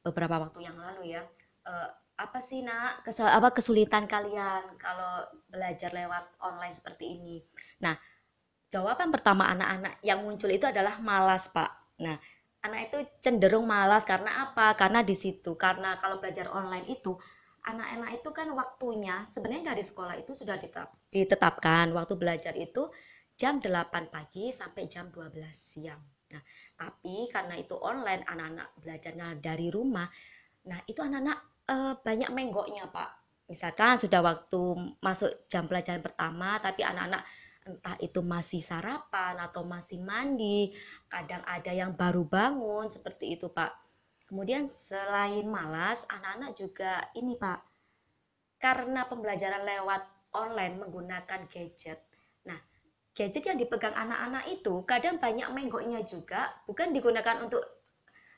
beberapa 0.04 0.36
waktu 0.36 0.68
yang 0.68 0.76
lalu 0.76 1.16
ya. 1.16 1.24
Uh, 1.66 1.90
apa 2.16 2.40
sih 2.48 2.64
nak 2.64 3.04
kesel, 3.04 3.28
apa 3.28 3.52
kesulitan 3.52 4.08
kalian 4.08 4.80
kalau 4.80 5.28
belajar 5.52 5.92
lewat 5.92 6.24
online 6.40 6.72
seperti 6.72 7.20
ini? 7.20 7.36
Nah, 7.84 7.92
jawaban 8.72 9.12
pertama 9.12 9.44
anak-anak 9.52 10.00
yang 10.00 10.24
muncul 10.24 10.48
itu 10.48 10.64
adalah 10.64 10.96
malas, 10.96 11.44
Pak. 11.52 12.00
Nah, 12.00 12.16
anak 12.64 12.80
itu 12.88 12.98
cenderung 13.20 13.68
malas 13.68 14.02
karena 14.08 14.48
apa? 14.48 14.72
Karena 14.80 15.04
di 15.04 15.12
situ, 15.12 15.54
karena 15.60 16.00
kalau 16.00 16.16
belajar 16.16 16.48
online 16.48 16.88
itu 16.88 17.12
anak-anak 17.68 18.10
itu 18.22 18.28
kan 18.32 18.48
waktunya 18.56 19.26
sebenarnya 19.34 19.76
dari 19.76 19.84
sekolah 19.84 20.14
itu 20.16 20.32
sudah 20.32 20.56
ditetap, 20.56 20.88
ditetapkan 21.12 21.92
waktu 21.92 22.14
belajar 22.16 22.54
itu 22.56 22.88
jam 23.36 23.60
8 23.60 24.08
pagi 24.08 24.56
sampai 24.56 24.88
jam 24.88 25.12
12 25.12 25.44
siang. 25.52 26.00
Nah, 26.32 26.42
tapi 26.80 27.28
karena 27.28 27.54
itu 27.60 27.76
online 27.76 28.24
anak-anak 28.24 28.68
belajarnya 28.80 29.26
dari 29.38 29.68
rumah. 29.68 30.08
Nah, 30.66 30.80
itu 30.88 30.98
anak-anak 30.98 31.55
e, 31.66 31.74
banyak 32.00 32.30
menggoknya, 32.32 32.88
Pak. 32.88 33.10
Misalkan 33.46 34.02
sudah 34.02 34.22
waktu 34.22 34.60
masuk 34.98 35.46
jam 35.46 35.70
pelajaran 35.70 36.02
pertama 36.02 36.58
tapi 36.58 36.82
anak-anak 36.82 37.22
entah 37.66 37.94
itu 37.98 38.22
masih 38.22 38.62
sarapan 38.62 39.38
atau 39.42 39.66
masih 39.66 39.98
mandi, 40.02 40.70
kadang 41.10 41.42
ada 41.46 41.74
yang 41.74 41.94
baru 41.98 42.22
bangun 42.26 42.86
seperti 42.90 43.38
itu, 43.38 43.50
Pak 43.50 43.86
Kemudian 44.26 44.66
selain 44.90 45.46
malas, 45.46 46.02
anak-anak 46.10 46.58
juga 46.58 47.06
ini 47.14 47.38
Pak, 47.38 47.62
karena 48.58 49.06
pembelajaran 49.06 49.62
lewat 49.62 50.02
online 50.34 50.82
menggunakan 50.82 51.46
gadget. 51.46 52.02
Nah, 52.42 52.58
gadget 53.14 53.46
yang 53.46 53.54
dipegang 53.54 53.94
anak-anak 53.94 54.50
itu 54.50 54.82
kadang 54.82 55.22
banyak 55.22 55.46
menggoknya 55.54 56.02
juga, 56.02 56.50
bukan 56.66 56.90
digunakan 56.90 57.38
untuk 57.38 57.62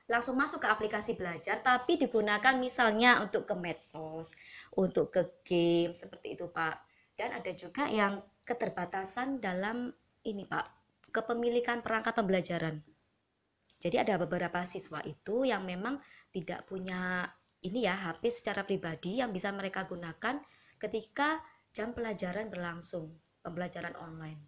langsung 0.09 0.41
masuk 0.41 0.65
ke 0.65 0.69
aplikasi 0.69 1.13
belajar, 1.15 1.61
tapi 1.61 2.01
digunakan 2.01 2.57
misalnya 2.57 3.21
untuk 3.21 3.45
ke 3.45 3.55
medsos, 3.55 4.27
untuk 4.73 5.13
ke 5.13 5.23
game, 5.45 5.93
seperti 5.93 6.35
itu 6.35 6.49
Pak. 6.49 6.81
Dan 7.13 7.37
ada 7.37 7.53
juga 7.53 7.85
yang 7.93 8.25
keterbatasan 8.49 9.45
dalam 9.45 9.93
ini 10.25 10.49
Pak, 10.49 10.67
kepemilikan 11.13 11.85
perangkat 11.85 12.17
pembelajaran. 12.17 12.81
Jadi 13.79 13.97
ada 14.01 14.19
beberapa 14.19 14.65
siswa 14.67 15.05
itu 15.05 15.47
yang 15.47 15.63
memang 15.63 16.01
tidak 16.35 16.67
punya 16.67 17.29
ini 17.63 17.87
ya 17.87 17.95
HP 17.95 18.43
secara 18.43 18.65
pribadi 18.65 19.21
yang 19.21 19.31
bisa 19.31 19.53
mereka 19.55 19.87
gunakan 19.87 20.41
ketika 20.81 21.39
jam 21.77 21.93
pelajaran 21.93 22.51
berlangsung, 22.51 23.13
pembelajaran 23.45 23.95
online. 23.99 24.41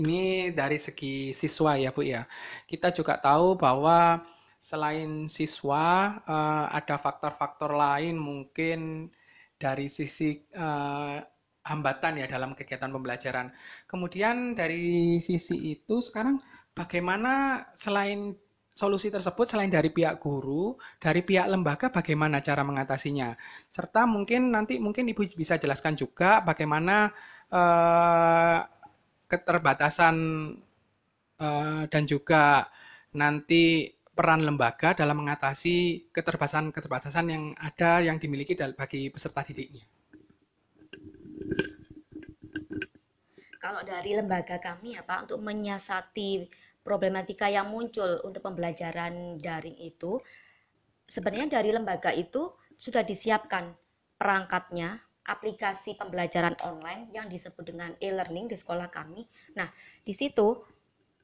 Ini 0.00 0.54
dari 0.56 0.78
segi 0.80 1.36
siswa 1.36 1.76
ya 1.76 1.92
Bu 1.92 2.02
ya. 2.02 2.24
Kita 2.64 2.90
juga 2.94 3.20
tahu 3.20 3.58
bahwa 3.60 4.24
selain 4.60 5.24
siswa 5.28 6.20
uh, 6.24 6.66
ada 6.72 7.00
faktor-faktor 7.00 7.72
lain 7.72 8.20
mungkin 8.20 9.08
dari 9.56 9.88
sisi 9.88 10.36
uh, 10.56 11.20
hambatan 11.64 12.20
ya 12.20 12.26
dalam 12.28 12.52
kegiatan 12.56 12.88
pembelajaran. 12.92 13.52
Kemudian 13.88 14.56
dari 14.56 15.20
sisi 15.20 15.76
itu 15.76 16.00
sekarang 16.00 16.40
bagaimana 16.72 17.64
selain 17.76 18.36
solusi 18.72 19.12
tersebut 19.12 19.44
selain 19.50 19.68
dari 19.68 19.92
pihak 19.92 20.16
guru, 20.24 20.72
dari 20.96 21.20
pihak 21.20 21.44
lembaga 21.52 21.92
bagaimana 21.92 22.40
cara 22.40 22.64
mengatasinya? 22.64 23.36
Serta 23.68 24.08
mungkin 24.08 24.48
nanti 24.48 24.80
mungkin 24.80 25.04
Ibu 25.10 25.36
bisa 25.36 25.60
jelaskan 25.60 26.00
juga 26.00 26.40
bagaimana 26.40 27.12
eh, 27.52 28.58
keterbatasan 29.30 30.16
eh, 31.38 31.82
dan 31.86 32.02
juga 32.04 32.66
nanti 33.14 33.94
peran 34.10 34.44
lembaga 34.44 34.92
dalam 34.92 35.22
mengatasi 35.22 36.10
keterbatasan-keterbatasan 36.12 37.26
yang 37.30 37.44
ada 37.56 38.04
yang 38.04 38.20
dimiliki 38.20 38.52
bagi 38.58 39.08
peserta 39.08 39.46
didiknya. 39.46 39.86
Kalau 43.60 43.80
dari 43.84 44.16
lembaga 44.16 44.60
kami 44.60 44.98
ya 44.98 45.06
Pak, 45.06 45.30
untuk 45.30 45.40
menyiasati 45.40 46.48
problematika 46.84 47.48
yang 47.48 47.68
muncul 47.68 48.20
untuk 48.24 48.44
pembelajaran 48.44 49.40
daring 49.40 49.76
itu, 49.80 50.20
sebenarnya 51.08 51.60
dari 51.60 51.70
lembaga 51.72 52.12
itu 52.12 52.52
sudah 52.80 53.04
disiapkan 53.04 53.72
perangkatnya, 54.16 55.00
aplikasi 55.26 55.96
pembelajaran 56.00 56.56
online 56.64 57.12
yang 57.12 57.28
disebut 57.28 57.64
dengan 57.66 57.92
e-learning 58.00 58.50
di 58.50 58.56
sekolah 58.56 58.88
kami. 58.88 59.28
Nah, 59.56 59.68
di 60.04 60.16
situ 60.16 60.60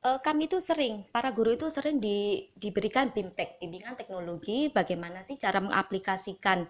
eh, 0.04 0.18
kami 0.20 0.46
itu 0.48 0.60
sering, 0.60 1.08
para 1.08 1.32
guru 1.32 1.56
itu 1.56 1.66
sering 1.72 2.00
di, 2.00 2.48
diberikan 2.56 3.10
BIMTEK, 3.10 3.62
bimbingan 3.62 3.96
teknologi, 3.96 4.68
bagaimana 4.68 5.24
sih 5.24 5.40
cara 5.40 5.58
mengaplikasikan 5.58 6.68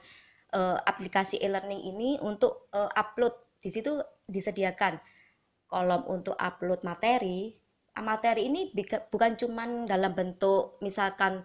uh, 0.55 0.79
aplikasi 0.87 1.41
e-learning 1.43 1.83
ini 1.83 2.11
untuk 2.23 2.71
uh, 2.73 2.89
upload. 2.95 3.35
Di 3.59 3.75
situ 3.75 3.99
disediakan 4.31 5.01
kolom 5.67 6.07
untuk 6.07 6.39
upload 6.39 6.87
materi, 6.87 7.51
materi 7.99 8.47
ini 8.47 8.71
bukan 9.11 9.35
cuman 9.41 9.89
dalam 9.89 10.13
bentuk 10.13 10.77
misalkan 10.85 11.43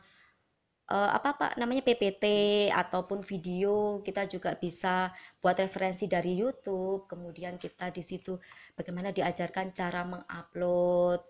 uh, 0.91 1.09
apa 1.15 1.29
pak 1.39 1.51
namanya 1.55 1.87
PPT 1.87 2.25
ataupun 2.67 3.23
video 3.23 4.03
kita 4.03 4.27
juga 4.27 4.59
bisa 4.59 5.15
buat 5.39 5.55
referensi 5.55 6.05
dari 6.11 6.35
YouTube. 6.35 7.07
Kemudian 7.07 7.55
kita 7.55 7.89
di 7.95 8.03
situ 8.03 8.35
bagaimana 8.75 9.15
diajarkan 9.15 9.71
cara 9.71 10.03
mengupload 10.03 11.23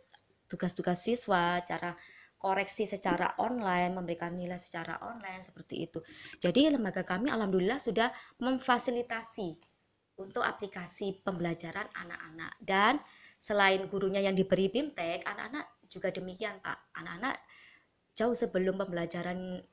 tugas-tugas 0.49 0.99
siswa 1.05 1.61
cara 1.63 1.95
koreksi 2.41 2.89
secara 2.89 3.37
online 3.37 3.93
memberikan 3.93 4.33
nilai 4.33 4.57
secara 4.57 4.97
online 5.05 5.45
seperti 5.45 5.85
itu. 5.85 6.01
Jadi 6.41 6.73
lembaga 6.73 7.05
kami 7.05 7.29
alhamdulillah 7.29 7.77
sudah 7.77 8.09
memfasilitasi 8.41 9.61
untuk 10.17 10.41
aplikasi 10.41 11.21
pembelajaran 11.21 11.85
anak-anak. 11.93 12.57
Dan 12.57 12.97
selain 13.37 13.85
gurunya 13.85 14.25
yang 14.25 14.33
diberi 14.33 14.73
BIMTEK, 14.73 15.21
anak-anak 15.21 15.85
juga 15.85 16.09
demikian 16.09 16.57
Pak. 16.65 16.97
Anak-anak 16.97 17.35
jauh 18.15 18.35
sebelum 18.35 18.79
pembelajaran 18.81 19.63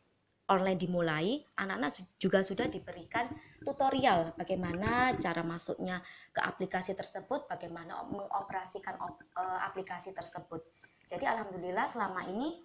online 0.49 0.81
dimulai, 0.81 1.45
anak-anak 1.61 2.01
juga 2.17 2.41
sudah 2.41 2.67
diberikan 2.73 3.29
tutorial 3.63 4.33
bagaimana 4.35 5.13
cara 5.21 5.45
masuknya 5.45 6.01
ke 6.33 6.41
aplikasi 6.41 6.97
tersebut, 6.97 7.45
bagaimana 7.47 8.09
mengoperasikan 8.09 8.97
eh, 9.37 9.61
aplikasi 9.69 10.17
tersebut. 10.17 10.65
Jadi 11.09 11.25
alhamdulillah 11.29 11.93
selama 11.93 12.25
ini 12.29 12.65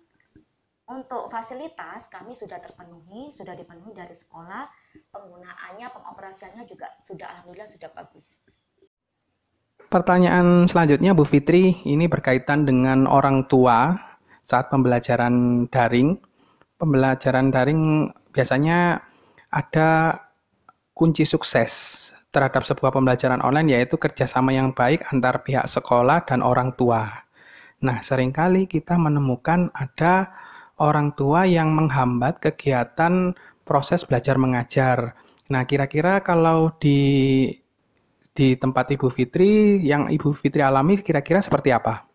untuk 0.84 1.32
fasilitas 1.32 2.08
kami 2.12 2.36
sudah 2.36 2.60
terpenuhi, 2.60 3.32
sudah 3.32 3.56
dipenuhi 3.56 3.96
dari 3.96 4.16
sekolah, 4.16 4.68
penggunaannya, 5.16 5.88
pengoperasiannya 5.96 6.64
juga 6.68 6.92
sudah 7.00 7.24
alhamdulillah 7.24 7.72
sudah 7.72 7.90
bagus. 7.96 8.28
Pertanyaan 9.88 10.66
selanjutnya 10.68 11.14
Bu 11.14 11.24
Fitri, 11.24 11.84
ini 11.88 12.10
berkaitan 12.10 12.66
dengan 12.66 13.06
orang 13.08 13.46
tua 13.48 13.96
saat 14.44 14.70
pembelajaran 14.70 15.66
daring. 15.72 16.20
Pembelajaran 16.78 17.50
daring 17.50 18.12
biasanya 18.36 19.00
ada 19.54 20.20
kunci 20.94 21.24
sukses 21.24 21.72
terhadap 22.34 22.66
sebuah 22.66 22.92
pembelajaran 22.92 23.40
online 23.46 23.78
yaitu 23.78 23.96
kerjasama 23.96 24.50
yang 24.52 24.74
baik 24.74 25.06
antar 25.14 25.46
pihak 25.46 25.70
sekolah 25.70 26.26
dan 26.26 26.42
orang 26.42 26.74
tua. 26.74 27.06
Nah, 27.84 28.02
sering 28.02 28.34
kali 28.34 28.66
kita 28.66 28.98
menemukan 28.98 29.70
ada 29.76 30.34
orang 30.82 31.14
tua 31.14 31.46
yang 31.46 31.72
menghambat 31.76 32.42
kegiatan 32.42 33.38
proses 33.64 34.02
belajar 34.08 34.36
mengajar. 34.42 35.14
Nah, 35.52 35.64
kira-kira 35.70 36.24
kalau 36.26 36.74
di 36.82 37.48
di 38.34 38.58
tempat 38.58 38.90
Ibu 38.90 39.14
Fitri 39.14 39.78
yang 39.86 40.10
Ibu 40.10 40.34
Fitri 40.42 40.66
alami 40.66 40.98
kira-kira 41.06 41.38
seperti 41.38 41.70
apa? 41.70 42.13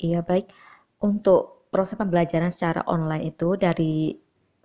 Iya, 0.00 0.24
baik. 0.24 0.48
Untuk 1.04 1.68
proses 1.72 1.96
pembelajaran 2.00 2.50
secara 2.50 2.80
online 2.88 3.30
itu 3.30 3.54
dari 3.54 4.16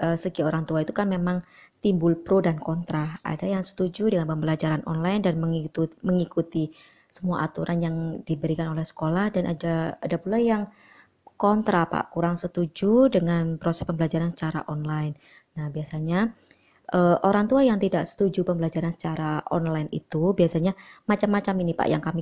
uh, 0.02 0.18
segi 0.18 0.42
orang 0.42 0.64
tua 0.66 0.82
itu 0.84 0.92
kan 0.96 1.08
memang 1.12 1.38
timbul 1.84 2.18
pro 2.26 2.42
dan 2.42 2.58
kontra. 2.58 3.20
Ada 3.22 3.46
yang 3.46 3.64
setuju 3.64 4.10
dengan 4.10 4.34
pembelajaran 4.36 4.82
online 4.90 5.22
dan 5.28 5.36
mengikuti, 5.38 5.96
mengikuti 6.02 6.64
semua 7.14 7.48
aturan 7.48 7.80
yang 7.80 7.96
diberikan 8.28 8.74
oleh 8.76 8.84
sekolah 8.84 9.32
dan 9.32 9.48
ada 9.48 9.96
ada 10.04 10.18
pula 10.20 10.36
yang 10.42 10.68
kontra 11.36 11.88
Pak, 11.88 12.12
kurang 12.16 12.36
setuju 12.40 13.12
dengan 13.12 13.60
proses 13.60 13.84
pembelajaran 13.88 14.32
secara 14.36 14.64
online. 14.72 15.16
Nah, 15.56 15.68
biasanya 15.72 16.32
uh, 16.96 17.18
orang 17.24 17.46
tua 17.48 17.64
yang 17.64 17.80
tidak 17.80 18.08
setuju 18.08 18.44
pembelajaran 18.48 18.92
secara 18.96 19.44
online 19.52 19.92
itu 19.92 20.32
biasanya 20.36 20.76
macam-macam 21.08 21.56
ini 21.64 21.72
Pak 21.76 21.88
yang 21.92 22.04
kami 22.04 22.22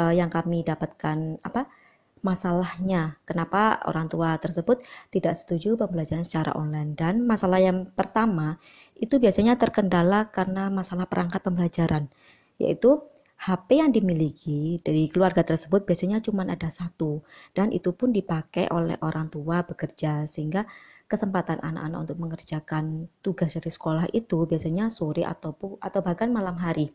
uh, 0.00 0.12
yang 0.12 0.28
kami 0.32 0.64
dapatkan 0.64 1.40
apa 1.44 1.83
masalahnya. 2.24 3.20
Kenapa 3.28 3.84
orang 3.84 4.08
tua 4.08 4.40
tersebut 4.40 4.80
tidak 5.12 5.36
setuju 5.36 5.76
pembelajaran 5.76 6.24
secara 6.24 6.56
online? 6.56 6.96
Dan 6.96 7.28
masalah 7.28 7.60
yang 7.60 7.92
pertama 7.92 8.56
itu 8.96 9.20
biasanya 9.20 9.60
terkendala 9.60 10.32
karena 10.32 10.72
masalah 10.72 11.04
perangkat 11.04 11.44
pembelajaran. 11.44 12.08
Yaitu 12.56 13.04
HP 13.36 13.76
yang 13.76 13.92
dimiliki 13.92 14.80
dari 14.80 15.12
keluarga 15.12 15.44
tersebut 15.44 15.84
biasanya 15.84 16.24
cuma 16.24 16.48
ada 16.48 16.72
satu. 16.72 17.20
Dan 17.52 17.76
itu 17.76 17.92
pun 17.92 18.08
dipakai 18.08 18.72
oleh 18.72 18.96
orang 19.04 19.28
tua 19.28 19.60
bekerja 19.60 20.24
sehingga 20.32 20.64
kesempatan 21.04 21.60
anak-anak 21.60 22.08
untuk 22.08 22.18
mengerjakan 22.24 23.12
tugas 23.20 23.52
dari 23.52 23.68
sekolah 23.68 24.08
itu 24.16 24.48
biasanya 24.48 24.88
sore 24.88 25.28
ataupun 25.28 25.76
atau 25.76 26.00
bahkan 26.00 26.32
malam 26.32 26.56
hari. 26.56 26.88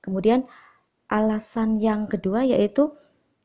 Kemudian 0.00 0.48
alasan 1.12 1.84
yang 1.84 2.08
kedua 2.08 2.48
yaitu 2.48 2.96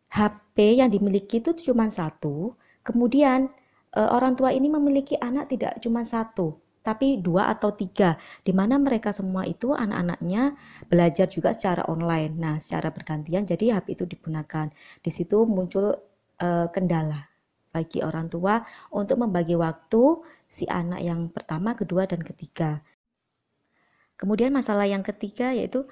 HP 0.09 0.81
yang 0.81 0.89
dimiliki 0.89 1.41
itu 1.41 1.53
cuma 1.69 1.89
satu, 1.93 2.57
kemudian 2.81 3.49
e, 3.93 4.01
orang 4.01 4.33
tua 4.33 4.49
ini 4.49 4.65
memiliki 4.65 5.13
anak 5.21 5.53
tidak 5.53 5.77
cuma 5.85 6.01
satu, 6.05 6.57
tapi 6.81 7.21
dua 7.21 7.53
atau 7.53 7.69
tiga, 7.77 8.17
di 8.41 8.49
mana 8.49 8.81
mereka 8.81 9.13
semua 9.13 9.45
itu 9.45 9.69
anak-anaknya 9.77 10.57
belajar 10.89 11.29
juga 11.29 11.53
secara 11.53 11.85
online. 11.85 12.33
Nah, 12.33 12.55
secara 12.57 12.89
bergantian, 12.89 13.45
jadi 13.45 13.77
HP 13.77 14.01
itu 14.01 14.05
digunakan. 14.09 14.73
Di 15.05 15.11
situ 15.13 15.45
muncul 15.45 15.93
e, 16.41 16.47
kendala 16.73 17.29
bagi 17.69 18.01
orang 18.01 18.33
tua 18.33 18.65
untuk 18.89 19.21
membagi 19.21 19.53
waktu 19.53 20.25
si 20.49 20.65
anak 20.65 21.05
yang 21.05 21.29
pertama, 21.29 21.77
kedua, 21.77 22.09
dan 22.09 22.25
ketiga. 22.25 22.81
Kemudian 24.19 24.51
masalah 24.51 24.83
yang 24.83 25.05
ketiga 25.05 25.55
yaitu 25.55 25.87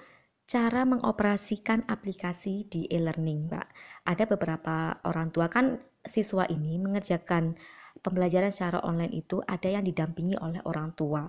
cara 0.48 0.88
mengoperasikan 0.88 1.84
aplikasi 1.92 2.64
di 2.72 2.88
e-learning, 2.88 3.52
Pak. 3.52 3.68
Ada 4.08 4.24
beberapa 4.32 4.96
orang 5.04 5.36
tua 5.36 5.52
kan 5.52 5.76
siswa 6.08 6.48
ini 6.48 6.80
mengerjakan 6.80 7.60
pembelajaran 8.00 8.56
secara 8.56 8.80
online 8.88 9.12
itu 9.12 9.44
ada 9.44 9.68
yang 9.68 9.84
didampingi 9.84 10.40
oleh 10.40 10.64
orang 10.64 10.96
tua. 10.96 11.28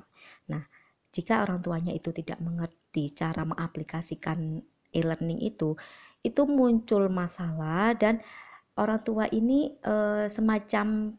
Nah, 0.54 0.62
jika 1.10 1.42
orang 1.42 1.58
tuanya 1.58 1.90
itu 1.90 2.14
tidak 2.14 2.38
mengerti 2.38 3.10
cara 3.10 3.42
mengaplikasikan 3.42 4.62
e-learning 4.94 5.42
itu, 5.42 5.74
itu 6.22 6.42
muncul 6.46 7.10
masalah 7.10 7.98
dan 7.98 8.22
orang 8.78 9.02
tua 9.02 9.26
ini 9.34 9.74
e, 9.82 9.94
semacam 10.30 11.18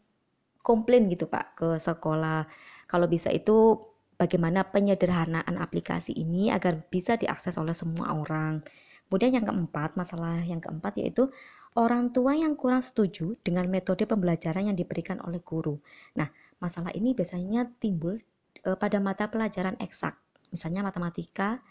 komplain 0.64 1.12
gitu 1.12 1.28
Pak 1.28 1.46
ke 1.60 1.70
sekolah. 1.76 2.48
Kalau 2.88 3.08
bisa 3.12 3.28
itu 3.34 3.76
bagaimana 4.20 4.68
penyederhanaan 4.68 5.56
aplikasi 5.56 6.12
ini 6.12 6.52
agar 6.52 6.84
bisa 6.92 7.16
diakses 7.16 7.56
oleh 7.56 7.72
semua 7.72 8.12
orang. 8.12 8.60
Kemudian 9.08 9.42
yang 9.42 9.48
keempat, 9.48 9.96
masalah 9.96 10.44
yang 10.44 10.60
keempat 10.60 11.00
yaitu 11.00 11.32
orang 11.80 12.12
tua 12.12 12.36
yang 12.36 12.60
kurang 12.60 12.84
setuju 12.84 13.40
dengan 13.42 13.66
metode 13.72 14.04
pembelajaran 14.04 14.70
yang 14.70 14.78
diberikan 14.78 15.24
oleh 15.24 15.40
guru. 15.40 15.80
Nah, 16.20 16.28
masalah 16.60 16.92
ini 16.92 17.16
biasanya 17.16 17.66
timbul 17.80 18.20
e, 18.62 18.70
pada 18.76 19.00
mata 19.00 19.32
pelajaran 19.32 19.80
eksak, 19.80 20.14
misalnya 20.52 20.86
matematika, 20.86 21.64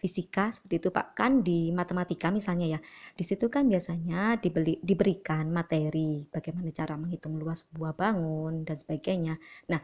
fisika 0.00 0.50
seperti 0.50 0.80
itu 0.80 0.88
Pak. 0.88 1.14
Kan 1.14 1.44
di 1.44 1.68
matematika 1.70 2.32
misalnya 2.32 2.74
ya, 2.74 2.80
di 3.14 3.22
situ 3.22 3.52
kan 3.52 3.68
biasanya 3.68 4.40
dibeli, 4.40 4.80
diberikan 4.80 5.52
materi 5.52 6.24
bagaimana 6.26 6.72
cara 6.72 6.96
menghitung 6.96 7.36
luas 7.36 7.68
sebuah 7.68 7.92
bangun 7.94 8.64
dan 8.64 8.80
sebagainya. 8.80 9.36
Nah, 9.68 9.78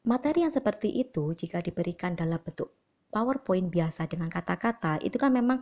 Materi 0.00 0.48
yang 0.48 0.52
seperti 0.52 0.88
itu 0.96 1.36
jika 1.36 1.60
diberikan 1.60 2.16
dalam 2.16 2.40
bentuk 2.40 2.72
PowerPoint 3.12 3.68
biasa 3.68 4.08
dengan 4.08 4.32
kata-kata 4.32 5.02
itu 5.04 5.18
kan 5.20 5.34
memang 5.34 5.60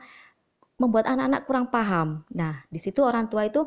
membuat 0.78 1.10
anak-anak 1.10 1.42
kurang 1.48 1.66
paham. 1.74 2.22
Nah, 2.30 2.62
di 2.70 2.78
situ 2.78 3.02
orang 3.02 3.26
tua 3.26 3.50
itu 3.50 3.66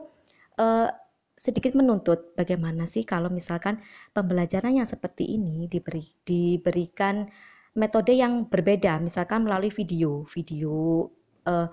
eh, 0.55 0.87
sedikit 1.35 1.75
menuntut 1.75 2.37
bagaimana 2.37 2.87
sih 2.87 3.03
kalau 3.03 3.27
misalkan 3.27 3.81
pembelajaran 4.15 4.79
yang 4.79 4.87
seperti 4.87 5.35
ini 5.35 5.67
diberi 5.67 6.05
diberikan 6.23 7.27
metode 7.75 8.15
yang 8.15 8.47
berbeda, 8.47 9.01
misalkan 9.03 9.43
melalui 9.43 9.73
video, 9.75 10.23
video 10.31 11.09
eh, 11.49 11.67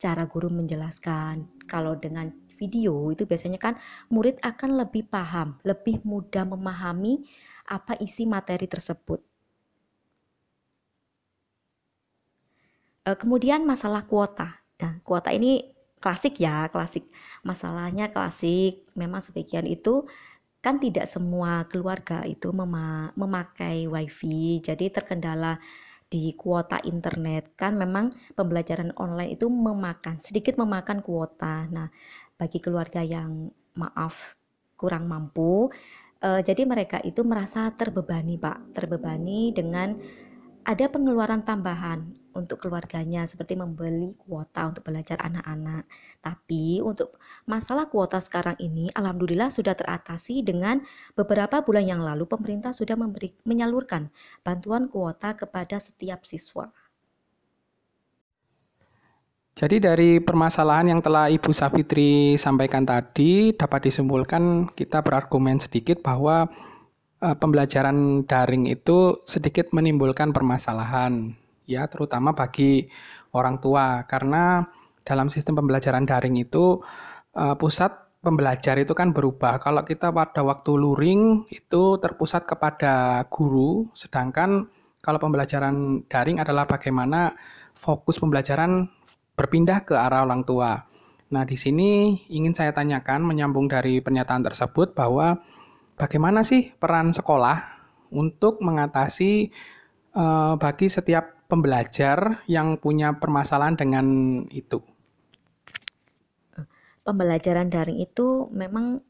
cara 0.00 0.24
guru 0.24 0.48
menjelaskan. 0.48 1.68
Kalau 1.68 2.00
dengan 2.00 2.32
video 2.58 3.12
itu 3.12 3.28
biasanya 3.28 3.60
kan 3.60 3.74
murid 4.08 4.40
akan 4.40 4.82
lebih 4.82 5.06
paham, 5.06 5.60
lebih 5.68 6.00
mudah 6.02 6.48
memahami 6.48 7.28
apa 7.68 8.00
isi 8.00 8.24
materi 8.24 8.64
tersebut. 8.64 9.20
Eh, 13.08 13.16
kemudian 13.16 13.64
masalah 13.64 14.04
kuota. 14.08 14.60
Nah, 14.80 15.00
kuota 15.04 15.32
ini 15.32 15.64
klasik 16.00 16.40
ya, 16.40 16.68
klasik. 16.72 17.08
Masalahnya 17.44 18.08
klasik. 18.12 18.88
Memang 18.96 19.20
sebagian 19.24 19.64
itu 19.68 20.04
kan 20.58 20.76
tidak 20.82 21.06
semua 21.06 21.64
keluarga 21.70 22.26
itu 22.26 22.50
memakai 23.14 23.86
wifi, 23.86 24.58
jadi 24.58 24.90
terkendala 24.90 25.62
di 26.08 26.32
kuota 26.34 26.80
internet 26.88 27.52
kan 27.52 27.76
memang 27.76 28.08
pembelajaran 28.32 28.96
online 28.96 29.36
itu 29.36 29.46
memakan 29.46 30.18
sedikit 30.24 30.56
memakan 30.56 31.04
kuota. 31.04 31.68
Nah, 31.68 31.88
bagi 32.34 32.58
keluarga 32.64 33.04
yang 33.04 33.52
maaf 33.76 34.34
kurang 34.74 35.06
mampu 35.06 35.68
Uh, 36.18 36.42
jadi 36.42 36.66
mereka 36.66 36.98
itu 37.06 37.22
merasa 37.22 37.70
terbebani, 37.78 38.34
Pak, 38.34 38.74
terbebani 38.74 39.54
dengan 39.54 39.94
ada 40.66 40.84
pengeluaran 40.90 41.46
tambahan 41.46 42.10
untuk 42.36 42.62
keluarganya 42.62 43.24
seperti 43.24 43.56
membeli 43.58 44.12
kuota 44.26 44.68
untuk 44.68 44.86
belajar 44.86 45.18
anak-anak. 45.22 45.86
Tapi 46.22 46.82
untuk 46.82 47.16
masalah 47.48 47.90
kuota 47.90 48.22
sekarang 48.22 48.58
ini 48.60 48.90
alhamdulillah 48.94 49.48
sudah 49.50 49.72
teratasi 49.74 50.44
dengan 50.44 50.82
beberapa 51.14 51.64
bulan 51.64 51.86
yang 51.86 52.02
lalu 52.02 52.26
pemerintah 52.28 52.76
sudah 52.76 52.94
memberi 52.94 53.34
menyalurkan 53.42 54.10
bantuan 54.42 54.86
kuota 54.92 55.34
kepada 55.34 55.82
setiap 55.82 56.22
siswa. 56.28 56.70
Jadi 59.58 59.82
dari 59.82 60.22
permasalahan 60.22 60.94
yang 60.94 61.00
telah 61.02 61.26
Ibu 61.26 61.50
Safitri 61.50 62.38
sampaikan 62.38 62.86
tadi 62.86 63.50
dapat 63.50 63.90
disimpulkan 63.90 64.70
kita 64.70 65.02
berargumen 65.02 65.58
sedikit 65.58 65.98
bahwa 65.98 66.46
uh, 67.18 67.34
pembelajaran 67.34 68.22
daring 68.22 68.70
itu 68.70 69.18
sedikit 69.26 69.74
menimbulkan 69.74 70.30
permasalahan 70.30 71.34
ya 71.66 71.90
terutama 71.90 72.38
bagi 72.38 72.86
orang 73.34 73.58
tua 73.58 74.06
karena 74.06 74.62
dalam 75.02 75.26
sistem 75.26 75.58
pembelajaran 75.58 76.06
daring 76.06 76.38
itu 76.38 76.78
uh, 77.34 77.58
pusat 77.58 77.90
pembelajar 78.22 78.78
itu 78.78 78.94
kan 78.94 79.10
berubah. 79.10 79.58
Kalau 79.58 79.82
kita 79.82 80.14
pada 80.14 80.46
waktu 80.46 80.70
luring 80.70 81.50
itu 81.50 81.98
terpusat 81.98 82.46
kepada 82.46 83.26
guru 83.26 83.90
sedangkan 83.98 84.70
kalau 85.02 85.18
pembelajaran 85.18 86.06
daring 86.06 86.38
adalah 86.38 86.62
bagaimana 86.62 87.34
fokus 87.74 88.22
pembelajaran 88.22 88.86
berpindah 89.38 89.86
ke 89.86 89.94
arah 89.94 90.26
orang 90.26 90.42
tua. 90.42 90.82
Nah, 91.30 91.46
di 91.46 91.54
sini 91.54 92.18
ingin 92.26 92.58
saya 92.58 92.74
tanyakan 92.74 93.22
menyambung 93.22 93.70
dari 93.70 94.02
pernyataan 94.02 94.42
tersebut 94.42 94.98
bahwa 94.98 95.38
bagaimana 95.94 96.42
sih 96.42 96.74
peran 96.74 97.14
sekolah 97.14 97.62
untuk 98.10 98.58
mengatasi 98.58 99.54
uh, 100.18 100.58
bagi 100.58 100.90
setiap 100.90 101.46
pembelajar 101.46 102.42
yang 102.50 102.80
punya 102.82 103.14
permasalahan 103.14 103.78
dengan 103.78 104.06
itu? 104.50 104.82
Pembelajaran 107.06 107.72
daring 107.72 108.04
itu 108.04 108.52
memang 108.52 109.00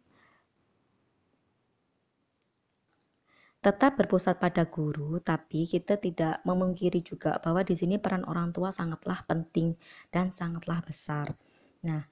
tetap 3.68 4.00
berpusat 4.00 4.40
pada 4.40 4.64
guru, 4.64 5.20
tapi 5.20 5.68
kita 5.68 6.00
tidak 6.00 6.40
memungkiri 6.48 7.04
juga 7.04 7.36
bahwa 7.36 7.60
di 7.60 7.76
sini 7.76 8.00
peran 8.00 8.24
orang 8.24 8.48
tua 8.48 8.72
sangatlah 8.72 9.20
penting 9.28 9.76
dan 10.08 10.32
sangatlah 10.32 10.80
besar. 10.80 11.36
Nah, 11.84 12.08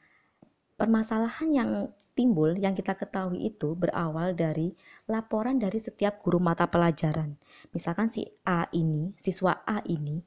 permasalahan 0.77 1.49
yang 1.49 1.71
timbul 2.13 2.53
yang 2.61 2.77
kita 2.77 2.93
ketahui 2.93 3.49
itu 3.49 3.73
berawal 3.73 4.37
dari 4.37 4.77
laporan 5.09 5.57
dari 5.57 5.81
setiap 5.81 6.21
guru 6.21 6.37
mata 6.37 6.69
pelajaran. 6.69 7.33
Misalkan 7.73 8.13
si 8.13 8.29
A 8.45 8.69
ini, 8.77 9.17
siswa 9.17 9.65
A 9.65 9.81
ini 9.89 10.21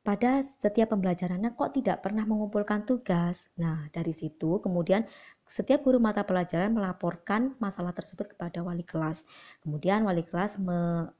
pada 0.00 0.40
setiap 0.40 0.96
pembelajarannya 0.96 1.52
kok 1.52 1.76
tidak 1.76 2.00
pernah 2.00 2.24
mengumpulkan 2.24 2.88
tugas. 2.88 3.44
Nah, 3.60 3.92
dari 3.92 4.16
situ 4.16 4.56
kemudian 4.64 5.04
setiap 5.46 5.86
guru 5.86 6.02
mata 6.02 6.26
pelajaran 6.26 6.74
melaporkan 6.74 7.54
masalah 7.62 7.94
tersebut 7.94 8.34
kepada 8.34 8.66
wali 8.66 8.82
kelas. 8.82 9.22
Kemudian 9.62 10.02
wali 10.02 10.26
kelas 10.26 10.58
me 10.58 11.10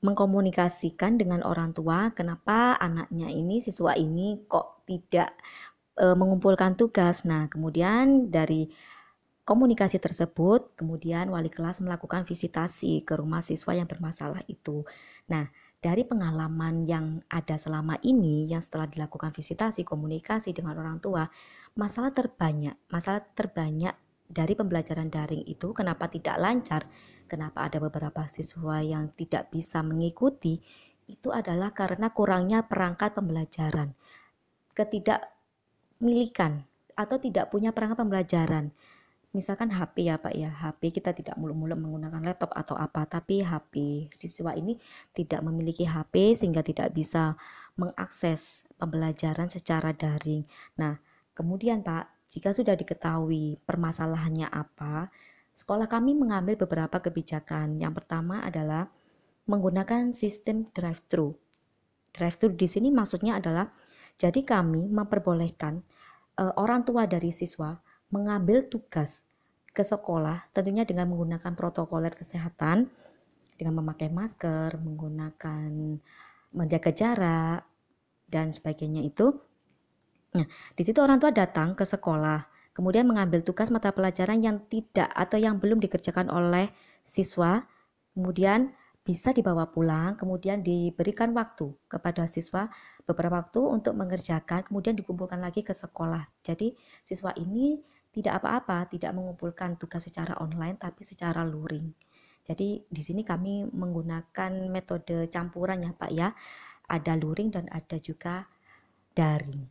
mengkomunikasikan 0.00 1.20
dengan 1.20 1.44
orang 1.44 1.76
tua 1.76 2.08
kenapa 2.16 2.72
anaknya 2.80 3.28
ini 3.28 3.60
siswa 3.60 3.92
ini 3.92 4.40
kok 4.48 4.88
tidak 4.88 5.36
e, 5.92 6.16
mengumpulkan 6.16 6.72
tugas. 6.72 7.28
Nah, 7.28 7.52
kemudian 7.52 8.32
dari 8.32 8.72
komunikasi 9.44 10.00
tersebut, 10.00 10.72
kemudian 10.72 11.28
wali 11.28 11.52
kelas 11.52 11.84
melakukan 11.84 12.24
visitasi 12.24 13.04
ke 13.04 13.12
rumah 13.12 13.44
siswa 13.44 13.76
yang 13.76 13.84
bermasalah 13.84 14.40
itu. 14.48 14.88
Nah, 15.28 15.52
dari 15.80 16.04
pengalaman 16.04 16.84
yang 16.84 17.24
ada 17.32 17.56
selama 17.56 17.96
ini 18.04 18.44
yang 18.46 18.60
setelah 18.60 18.84
dilakukan 18.84 19.32
visitasi 19.32 19.80
komunikasi 19.82 20.52
dengan 20.52 20.76
orang 20.76 21.00
tua 21.00 21.24
masalah 21.74 22.12
terbanyak 22.12 22.76
masalah 22.92 23.24
terbanyak 23.32 23.96
dari 24.30 24.52
pembelajaran 24.54 25.08
daring 25.08 25.42
itu 25.48 25.72
kenapa 25.72 26.06
tidak 26.12 26.36
lancar 26.36 26.84
kenapa 27.26 27.66
ada 27.66 27.80
beberapa 27.80 28.28
siswa 28.28 28.84
yang 28.84 29.10
tidak 29.16 29.48
bisa 29.48 29.80
mengikuti 29.80 30.60
itu 31.08 31.32
adalah 31.32 31.72
karena 31.72 32.12
kurangnya 32.12 32.68
perangkat 32.68 33.16
pembelajaran 33.16 33.96
ketidakmilikan 34.76 36.68
atau 37.00 37.16
tidak 37.16 37.48
punya 37.48 37.72
perangkat 37.72 37.98
pembelajaran. 38.04 38.64
Misalkan 39.30 39.70
HP 39.70 40.10
ya 40.10 40.18
Pak 40.18 40.34
ya, 40.34 40.50
HP 40.50 40.90
kita 40.90 41.14
tidak 41.14 41.38
mulu-mulu 41.38 41.78
menggunakan 41.78 42.18
laptop 42.18 42.50
atau 42.50 42.74
apa, 42.74 43.06
tapi 43.06 43.46
HP 43.46 44.06
siswa 44.10 44.50
ini 44.58 44.74
tidak 45.14 45.46
memiliki 45.46 45.86
HP 45.86 46.34
sehingga 46.34 46.66
tidak 46.66 46.90
bisa 46.90 47.38
mengakses 47.78 48.66
pembelajaran 48.74 49.46
secara 49.46 49.94
daring. 49.94 50.42
Nah, 50.82 50.98
kemudian 51.30 51.86
Pak, 51.86 52.26
jika 52.26 52.50
sudah 52.50 52.74
diketahui 52.74 53.62
permasalahannya 53.62 54.50
apa, 54.50 55.14
sekolah 55.54 55.86
kami 55.86 56.18
mengambil 56.18 56.58
beberapa 56.58 56.98
kebijakan. 56.98 57.78
Yang 57.78 58.02
pertama 58.02 58.42
adalah 58.42 58.90
menggunakan 59.46 60.10
sistem 60.10 60.66
drive-thru. 60.74 61.38
Drive-thru 62.10 62.50
di 62.58 62.66
sini 62.66 62.90
maksudnya 62.90 63.38
adalah 63.38 63.70
jadi 64.18 64.42
kami 64.42 64.90
memperbolehkan 64.90 65.86
uh, 66.42 66.54
orang 66.58 66.82
tua 66.82 67.06
dari 67.06 67.30
siswa 67.30 67.78
mengambil 68.10 68.66
tugas 68.66 69.22
ke 69.70 69.86
sekolah 69.86 70.50
tentunya 70.50 70.82
dengan 70.82 71.06
menggunakan 71.10 71.54
protokoler 71.54 72.10
kesehatan 72.14 72.90
dengan 73.54 73.84
memakai 73.84 74.10
masker, 74.10 74.74
menggunakan 74.82 75.70
menjaga 76.50 76.90
jarak 76.90 77.60
dan 78.26 78.50
sebagainya 78.50 79.06
itu. 79.06 79.36
Nah, 80.34 80.46
di 80.74 80.82
situ 80.82 80.98
orang 81.02 81.18
tua 81.18 81.34
datang 81.34 81.74
ke 81.74 81.86
sekolah, 81.86 82.46
kemudian 82.74 83.06
mengambil 83.06 83.42
tugas 83.42 83.70
mata 83.70 83.90
pelajaran 83.90 84.42
yang 84.42 84.62
tidak 84.70 85.10
atau 85.14 85.38
yang 85.38 85.58
belum 85.58 85.78
dikerjakan 85.82 86.30
oleh 86.30 86.70
siswa, 87.02 87.62
kemudian 88.14 88.74
bisa 89.02 89.34
dibawa 89.34 89.66
pulang, 89.68 90.14
kemudian 90.14 90.62
diberikan 90.62 91.34
waktu 91.34 91.74
kepada 91.90 92.30
siswa 92.30 92.70
beberapa 93.04 93.42
waktu 93.42 93.58
untuk 93.58 93.98
mengerjakan, 93.98 94.62
kemudian 94.62 94.94
dikumpulkan 94.94 95.42
lagi 95.42 95.66
ke 95.66 95.74
sekolah. 95.74 96.30
Jadi 96.46 96.78
siswa 97.02 97.34
ini 97.34 97.82
tidak 98.10 98.42
apa-apa, 98.42 98.90
tidak 98.90 99.14
mengumpulkan 99.14 99.78
tugas 99.78 100.02
secara 100.02 100.34
online, 100.42 100.76
tapi 100.78 101.06
secara 101.06 101.46
luring. 101.46 101.86
Jadi 102.42 102.82
di 102.82 103.02
sini 103.04 103.22
kami 103.22 103.68
menggunakan 103.70 104.66
metode 104.66 105.30
campuran 105.30 105.86
ya 105.86 105.92
Pak 105.94 106.10
ya, 106.10 106.28
ada 106.90 107.12
luring 107.14 107.54
dan 107.54 107.70
ada 107.70 107.96
juga 108.02 108.50
daring. 109.14 109.62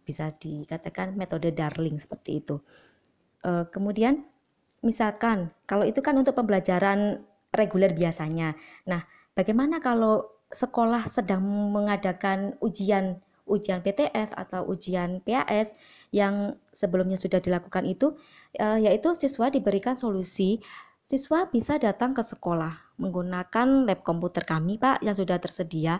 Bisa 0.00 0.32
dikatakan 0.32 1.12
metode 1.12 1.52
darling 1.52 2.00
seperti 2.00 2.40
itu. 2.40 2.56
E, 3.44 3.68
kemudian 3.68 4.24
misalkan 4.80 5.52
kalau 5.68 5.84
itu 5.84 6.00
kan 6.00 6.16
untuk 6.16 6.32
pembelajaran 6.40 7.20
reguler 7.52 7.92
biasanya. 7.92 8.56
Nah, 8.88 9.04
bagaimana 9.36 9.84
kalau 9.84 10.24
sekolah 10.48 11.10
sedang 11.12 11.44
mengadakan 11.72 12.56
ujian 12.64 13.20
ujian 13.44 13.84
PTS 13.84 14.32
atau 14.32 14.64
ujian 14.64 15.20
PAS 15.20 15.76
yang 16.14 16.54
sebelumnya 16.70 17.18
sudah 17.18 17.42
dilakukan 17.42 17.82
itu 17.90 18.14
eh, 18.54 18.86
yaitu 18.86 19.10
siswa 19.18 19.50
diberikan 19.50 19.98
solusi 19.98 20.62
siswa 21.10 21.50
bisa 21.50 21.76
datang 21.82 22.14
ke 22.14 22.22
sekolah 22.22 22.94
menggunakan 23.02 23.82
lab 23.84 24.06
komputer 24.06 24.46
kami 24.46 24.78
Pak 24.78 25.02
yang 25.02 25.18
sudah 25.18 25.36
tersedia. 25.42 25.98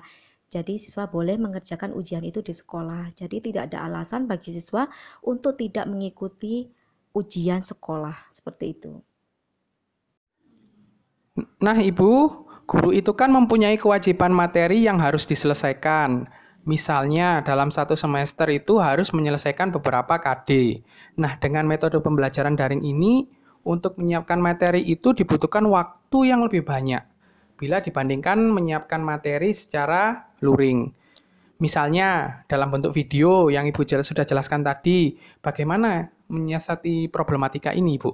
Jadi 0.48 0.79
siswa 0.79 1.11
boleh 1.11 1.35
mengerjakan 1.35 1.90
ujian 1.98 2.22
itu 2.22 2.38
di 2.38 2.55
sekolah. 2.55 3.11
Jadi 3.11 3.50
tidak 3.50 3.74
ada 3.74 3.90
alasan 3.90 4.31
bagi 4.31 4.55
siswa 4.55 4.87
untuk 5.27 5.59
tidak 5.59 5.90
mengikuti 5.90 6.70
ujian 7.11 7.59
sekolah 7.59 8.14
seperti 8.31 8.79
itu. 8.79 9.03
Nah, 11.59 11.74
Ibu, 11.74 12.11
guru 12.70 12.94
itu 12.94 13.11
kan 13.18 13.35
mempunyai 13.35 13.74
kewajiban 13.74 14.31
materi 14.31 14.87
yang 14.87 15.03
harus 15.03 15.27
diselesaikan. 15.27 16.31
Misalnya, 16.64 17.44
dalam 17.44 17.68
satu 17.68 17.92
semester 17.92 18.48
itu 18.48 18.81
harus 18.81 19.12
menyelesaikan 19.12 19.68
beberapa 19.72 20.16
KD. 20.16 20.81
Nah, 21.20 21.37
dengan 21.37 21.68
metode 21.68 22.00
pembelajaran 22.00 22.57
daring 22.57 22.81
ini, 22.81 23.29
untuk 23.64 23.96
menyiapkan 23.96 24.40
materi 24.40 24.85
itu 24.85 25.16
dibutuhkan 25.16 25.64
waktu 25.68 26.29
yang 26.29 26.44
lebih 26.44 26.64
banyak 26.64 27.00
bila 27.55 27.81
dibandingkan 27.81 28.50
menyiapkan 28.50 29.00
materi 29.00 29.55
secara 29.55 30.35
luring. 30.42 30.90
Misalnya, 31.62 32.42
dalam 32.50 32.68
bentuk 32.74 32.92
video 32.92 33.48
yang 33.48 33.64
Ibu 33.70 33.87
sudah 33.87 34.27
jelaskan 34.27 34.66
tadi, 34.66 35.14
bagaimana 35.38 36.11
menyiasati 36.29 37.09
problematika 37.09 37.70
ini, 37.70 37.96
Ibu? 37.96 38.11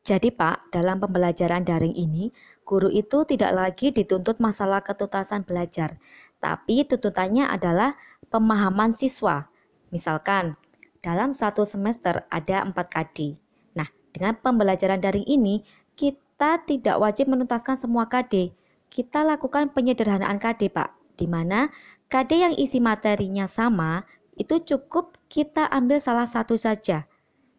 Jadi 0.00 0.32
Pak, 0.32 0.72
dalam 0.72 0.96
pembelajaran 0.96 1.60
daring 1.60 1.92
ini, 1.92 2.32
guru 2.64 2.88
itu 2.88 3.28
tidak 3.28 3.52
lagi 3.52 3.92
dituntut 3.92 4.40
masalah 4.40 4.80
ketuntasan 4.80 5.44
belajar, 5.44 6.00
tapi 6.40 6.88
tuntutannya 6.88 7.44
adalah 7.44 7.92
pemahaman 8.32 8.96
siswa. 8.96 9.52
Misalkan, 9.92 10.56
dalam 11.04 11.36
satu 11.36 11.68
semester 11.68 12.24
ada 12.32 12.64
4 12.64 12.72
KD. 12.72 13.36
Nah, 13.76 13.88
dengan 14.12 14.40
pembelajaran 14.40 15.04
daring 15.04 15.28
ini, 15.28 15.60
kita 16.00 16.64
tidak 16.64 16.96
wajib 16.96 17.28
menuntaskan 17.28 17.76
semua 17.76 18.08
KD. 18.08 18.56
Kita 18.88 19.20
lakukan 19.20 19.76
penyederhanaan 19.76 20.40
KD, 20.40 20.72
Pak, 20.72 21.20
di 21.20 21.28
mana 21.28 21.68
KD 22.08 22.30
yang 22.40 22.54
isi 22.56 22.80
materinya 22.80 23.44
sama, 23.44 24.08
itu 24.40 24.56
cukup 24.64 25.20
kita 25.28 25.68
ambil 25.68 26.00
salah 26.00 26.24
satu 26.24 26.56
saja. 26.56 27.04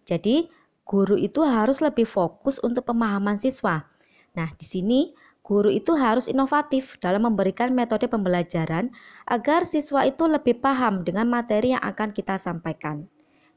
Jadi, 0.10 0.50
guru 0.92 1.16
itu 1.16 1.40
harus 1.40 1.80
lebih 1.80 2.04
fokus 2.04 2.60
untuk 2.60 2.92
pemahaman 2.92 3.40
siswa. 3.40 3.88
Nah, 4.36 4.52
di 4.60 4.68
sini 4.68 5.00
guru 5.40 5.72
itu 5.72 5.96
harus 5.96 6.28
inovatif 6.28 7.00
dalam 7.00 7.32
memberikan 7.32 7.72
metode 7.72 8.12
pembelajaran 8.12 8.92
agar 9.24 9.64
siswa 9.64 10.04
itu 10.04 10.28
lebih 10.28 10.60
paham 10.60 11.08
dengan 11.08 11.32
materi 11.32 11.72
yang 11.72 11.80
akan 11.80 12.12
kita 12.12 12.36
sampaikan. 12.36 13.08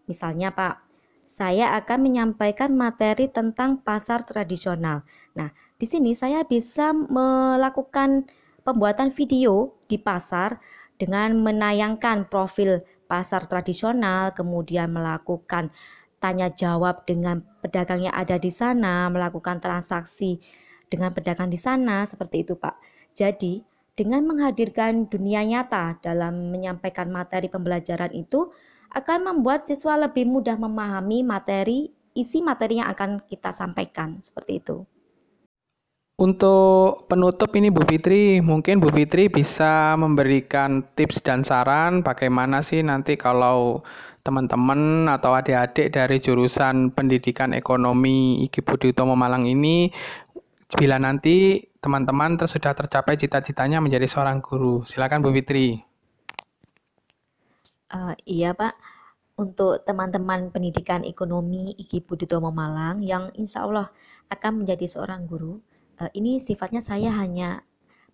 Misalnya, 0.07 0.55
Pak, 0.55 0.79
saya 1.27 1.75
akan 1.75 2.07
menyampaikan 2.07 2.71
materi 2.71 3.27
tentang 3.27 3.83
pasar 3.83 4.23
tradisional. 4.23 5.03
Nah, 5.35 5.51
di 5.75 5.91
sini 5.91 6.15
saya 6.15 6.47
bisa 6.47 6.95
melakukan 6.95 8.31
pembuatan 8.63 9.11
video 9.11 9.75
di 9.91 9.99
pasar 9.99 10.63
dengan 10.95 11.35
menayangkan 11.43 12.31
profil 12.31 12.87
pasar 13.11 13.51
tradisional, 13.51 14.31
kemudian 14.33 14.95
melakukan 14.95 15.75
tanya 16.25 16.49
jawab 16.49 17.05
dengan 17.05 17.45
pedagang 17.61 18.09
yang 18.09 18.17
ada 18.17 18.41
di 18.41 18.49
sana, 18.49 19.13
melakukan 19.13 19.61
transaksi 19.61 20.41
dengan 20.89 21.13
pedagang 21.13 21.53
di 21.53 21.61
sana, 21.61 22.09
seperti 22.09 22.49
itu 22.49 22.57
Pak. 22.57 22.81
Jadi, 23.13 23.61
dengan 23.93 24.25
menghadirkan 24.25 25.13
dunia 25.13 25.45
nyata 25.45 26.01
dalam 26.01 26.49
menyampaikan 26.49 27.13
materi 27.13 27.53
pembelajaran 27.53 28.17
itu 28.17 28.49
akan 28.97 29.37
membuat 29.37 29.69
siswa 29.69 30.01
lebih 30.01 30.25
mudah 30.25 30.57
memahami 30.57 31.21
materi, 31.21 31.93
isi 32.17 32.41
materi 32.41 32.81
yang 32.81 32.89
akan 32.89 33.21
kita 33.21 33.53
sampaikan, 33.53 34.17
seperti 34.25 34.65
itu. 34.65 34.81
Untuk 36.15 37.11
penutup 37.11 37.51
ini 37.59 37.75
Bu 37.75 37.83
Fitri, 37.91 38.39
mungkin 38.39 38.79
Bu 38.79 38.87
Fitri 38.95 39.27
bisa 39.27 39.99
memberikan 39.99 40.87
tips 40.95 41.19
dan 41.19 41.43
saran 41.43 42.07
bagaimana 42.07 42.63
sih 42.63 42.87
nanti 42.87 43.19
kalau 43.19 43.83
teman-teman 44.25 45.05
atau 45.13 45.37
adik-adik 45.37 45.93
dari 45.93 46.17
jurusan 46.17 46.97
pendidikan 46.97 47.53
ekonomi 47.53 48.41
IKI 48.49 48.65
Budi 48.65 48.87
Utomo 48.97 49.13
Malang 49.13 49.45
ini 49.45 49.93
bila 50.81 50.97
nanti 50.97 51.61
teman-teman 51.85 52.41
sudah 52.41 52.73
tercapai 52.73 53.21
cita-citanya 53.21 53.85
menjadi 53.85 54.09
seorang 54.09 54.41
guru. 54.41 54.81
Silakan 54.89 55.21
Bu 55.21 55.29
Fitri. 55.29 55.77
Uh, 57.93 58.17
iya 58.25 58.57
Pak, 58.57 58.73
untuk 59.37 59.85
teman-teman 59.85 60.49
pendidikan 60.49 61.05
ekonomi 61.05 61.77
IKI 61.77 62.01
Budi 62.01 62.25
Utomo 62.25 62.49
Malang 62.49 63.05
yang 63.05 63.29
insya 63.37 63.69
Allah 63.69 63.93
akan 64.33 64.65
menjadi 64.65 64.89
seorang 64.89 65.29
guru, 65.29 65.61
uh, 66.01 66.09
ini 66.17 66.41
sifatnya 66.41 66.81
saya 66.81 67.13
hanya 67.13 67.61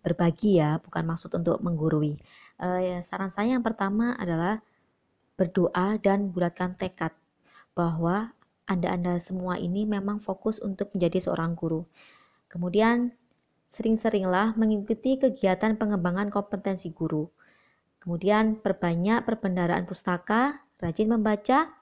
berbagi 0.03 0.59
ya, 0.59 0.83
bukan 0.83 1.07
maksud 1.07 1.31
untuk 1.39 1.63
menggurui. 1.63 2.19
Uh, 2.59 2.99
saran 3.07 3.31
saya 3.31 3.55
yang 3.55 3.63
pertama 3.63 4.19
adalah 4.19 4.59
berdoa 5.41 5.97
dan 5.97 6.29
bulatkan 6.29 6.77
tekad 6.77 7.17
bahwa 7.73 8.37
Anda-Anda 8.69 9.17
semua 9.25 9.57
ini 9.57 9.89
memang 9.89 10.21
fokus 10.21 10.61
untuk 10.61 10.93
menjadi 10.93 11.25
seorang 11.25 11.57
guru. 11.57 11.89
Kemudian 12.53 13.17
sering-seringlah 13.73 14.53
mengikuti 14.61 15.17
kegiatan 15.17 15.81
pengembangan 15.81 16.29
kompetensi 16.29 16.93
guru. 16.93 17.25
Kemudian 18.05 18.61
perbanyak 18.61 19.25
perbendaraan 19.25 19.89
pustaka, 19.89 20.61
rajin 20.77 21.09
membaca, 21.09 21.73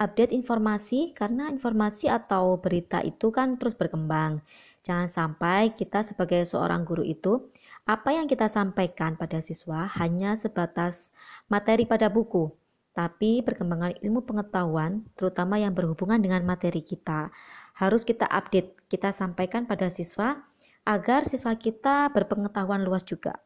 update 0.00 0.32
informasi 0.32 1.12
karena 1.12 1.52
informasi 1.52 2.08
atau 2.08 2.56
berita 2.56 3.04
itu 3.04 3.28
kan 3.28 3.60
terus 3.60 3.76
berkembang. 3.76 4.40
Jangan 4.82 5.06
sampai 5.06 5.78
kita 5.78 6.02
sebagai 6.02 6.42
seorang 6.42 6.82
guru 6.82 7.06
itu 7.06 7.52
apa 7.86 8.14
yang 8.14 8.26
kita 8.26 8.46
sampaikan 8.46 9.18
pada 9.18 9.42
siswa 9.42 9.90
hanya 9.98 10.34
sebatas 10.38 11.10
materi 11.50 11.86
pada 11.86 12.06
buku, 12.10 12.50
tapi 12.92 13.40
perkembangan 13.40 13.96
ilmu 14.04 14.20
pengetahuan, 14.28 15.04
terutama 15.16 15.56
yang 15.56 15.72
berhubungan 15.72 16.20
dengan 16.20 16.44
materi 16.44 16.84
kita, 16.84 17.32
harus 17.76 18.04
kita 18.04 18.28
update, 18.28 18.76
kita 18.92 19.16
sampaikan 19.16 19.64
pada 19.64 19.88
siswa 19.88 20.44
agar 20.84 21.24
siswa 21.24 21.56
kita 21.56 22.12
berpengetahuan 22.12 22.84
luas 22.84 23.00
juga. 23.06 23.40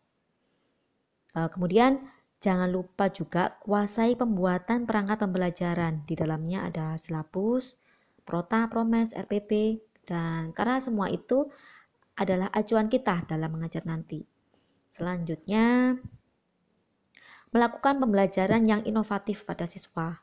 Uh, 1.36 1.46
kemudian 1.52 2.02
jangan 2.42 2.72
lupa 2.72 3.06
juga 3.12 3.54
kuasai 3.62 4.18
pembuatan 4.18 4.88
perangkat 4.88 5.22
pembelajaran. 5.22 6.02
Di 6.08 6.18
dalamnya 6.18 6.66
ada 6.66 6.98
silabus, 6.98 7.78
prota, 8.26 8.66
promes, 8.66 9.14
RPP, 9.14 9.78
dan 10.08 10.50
karena 10.56 10.82
semua 10.82 11.06
itu 11.06 11.46
adalah 12.16 12.48
acuan 12.50 12.88
kita 12.88 13.28
dalam 13.28 13.52
mengajar 13.52 13.84
nanti. 13.84 14.24
Selanjutnya, 14.88 15.94
melakukan 17.56 17.96
pembelajaran 17.96 18.68
yang 18.68 18.84
inovatif 18.84 19.48
pada 19.48 19.64
siswa. 19.64 20.20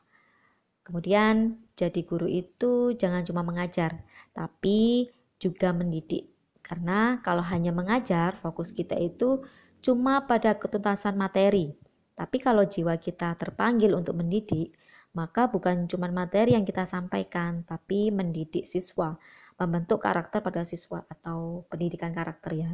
Kemudian, 0.86 1.58
jadi 1.74 2.06
guru 2.06 2.30
itu 2.30 2.94
jangan 2.94 3.26
cuma 3.26 3.42
mengajar, 3.42 4.06
tapi 4.30 5.10
juga 5.42 5.74
mendidik. 5.74 6.30
Karena 6.62 7.18
kalau 7.26 7.42
hanya 7.42 7.74
mengajar, 7.74 8.38
fokus 8.38 8.70
kita 8.70 8.94
itu 8.96 9.42
cuma 9.82 10.22
pada 10.24 10.54
ketuntasan 10.54 11.18
materi. 11.18 11.74
Tapi 12.14 12.38
kalau 12.38 12.62
jiwa 12.62 12.94
kita 12.96 13.34
terpanggil 13.34 13.90
untuk 13.92 14.14
mendidik, 14.14 14.70
maka 15.12 15.50
bukan 15.50 15.90
cuma 15.90 16.06
materi 16.08 16.54
yang 16.54 16.62
kita 16.62 16.86
sampaikan, 16.86 17.66
tapi 17.66 18.14
mendidik 18.14 18.64
siswa, 18.64 19.18
membentuk 19.58 20.02
karakter 20.02 20.42
pada 20.42 20.62
siswa 20.62 21.02
atau 21.10 21.66
pendidikan 21.66 22.14
karakter 22.14 22.52
ya. 22.54 22.70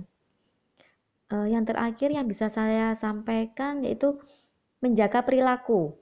Uh, 1.30 1.46
yang 1.46 1.62
terakhir 1.62 2.10
yang 2.10 2.26
bisa 2.26 2.50
saya 2.50 2.90
sampaikan 2.98 3.86
yaitu 3.86 4.18
menjaga 4.80 5.22
perilaku. 5.24 5.94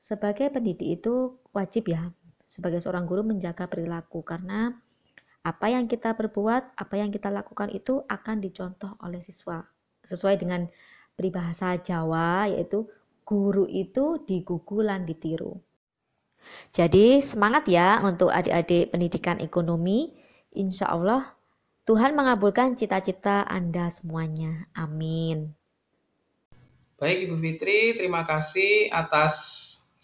Sebagai 0.00 0.48
pendidik 0.48 1.02
itu 1.02 1.36
wajib 1.52 1.92
ya, 1.92 2.08
sebagai 2.48 2.80
seorang 2.80 3.04
guru 3.04 3.22
menjaga 3.22 3.68
perilaku 3.68 4.24
karena 4.24 4.74
apa 5.44 5.66
yang 5.72 5.88
kita 5.88 6.16
perbuat, 6.16 6.76
apa 6.76 6.94
yang 6.96 7.12
kita 7.12 7.28
lakukan 7.28 7.68
itu 7.72 8.00
akan 8.08 8.40
dicontoh 8.40 8.96
oleh 9.04 9.20
siswa. 9.20 9.60
Sesuai 10.04 10.40
dengan 10.40 10.66
peribahasa 11.14 11.76
Jawa 11.80 12.48
yaitu 12.48 12.88
guru 13.28 13.68
itu 13.68 14.24
digugulan 14.24 15.04
ditiru. 15.04 15.60
Jadi 16.72 17.20
semangat 17.20 17.68
ya 17.68 18.00
untuk 18.00 18.32
adik-adik 18.32 18.90
pendidikan 18.90 19.38
ekonomi. 19.38 20.16
Insya 20.56 20.90
Allah 20.90 21.36
Tuhan 21.84 22.16
mengabulkan 22.16 22.74
cita-cita 22.74 23.44
Anda 23.46 23.92
semuanya. 23.92 24.66
Amin. 24.74 25.59
Baik 27.00 27.32
Ibu 27.32 27.40
Fitri, 27.40 27.96
terima 27.96 28.28
kasih 28.28 28.92
atas 28.92 29.34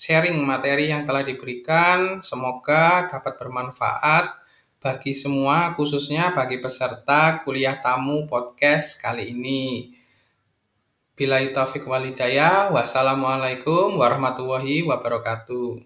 sharing 0.00 0.40
materi 0.40 0.88
yang 0.88 1.04
telah 1.04 1.20
diberikan. 1.20 2.24
Semoga 2.24 3.12
dapat 3.12 3.36
bermanfaat 3.36 4.32
bagi 4.80 5.12
semua, 5.12 5.76
khususnya 5.76 6.32
bagi 6.32 6.56
peserta 6.56 7.44
kuliah 7.44 7.76
tamu 7.84 8.24
podcast 8.24 9.04
kali 9.04 9.36
ini. 9.36 9.92
Bila 11.12 11.36
taufik 11.52 11.84
walidayah, 11.84 12.72
wassalamualaikum 12.72 13.92
warahmatullahi 14.00 14.80
wabarakatuh. 14.88 15.85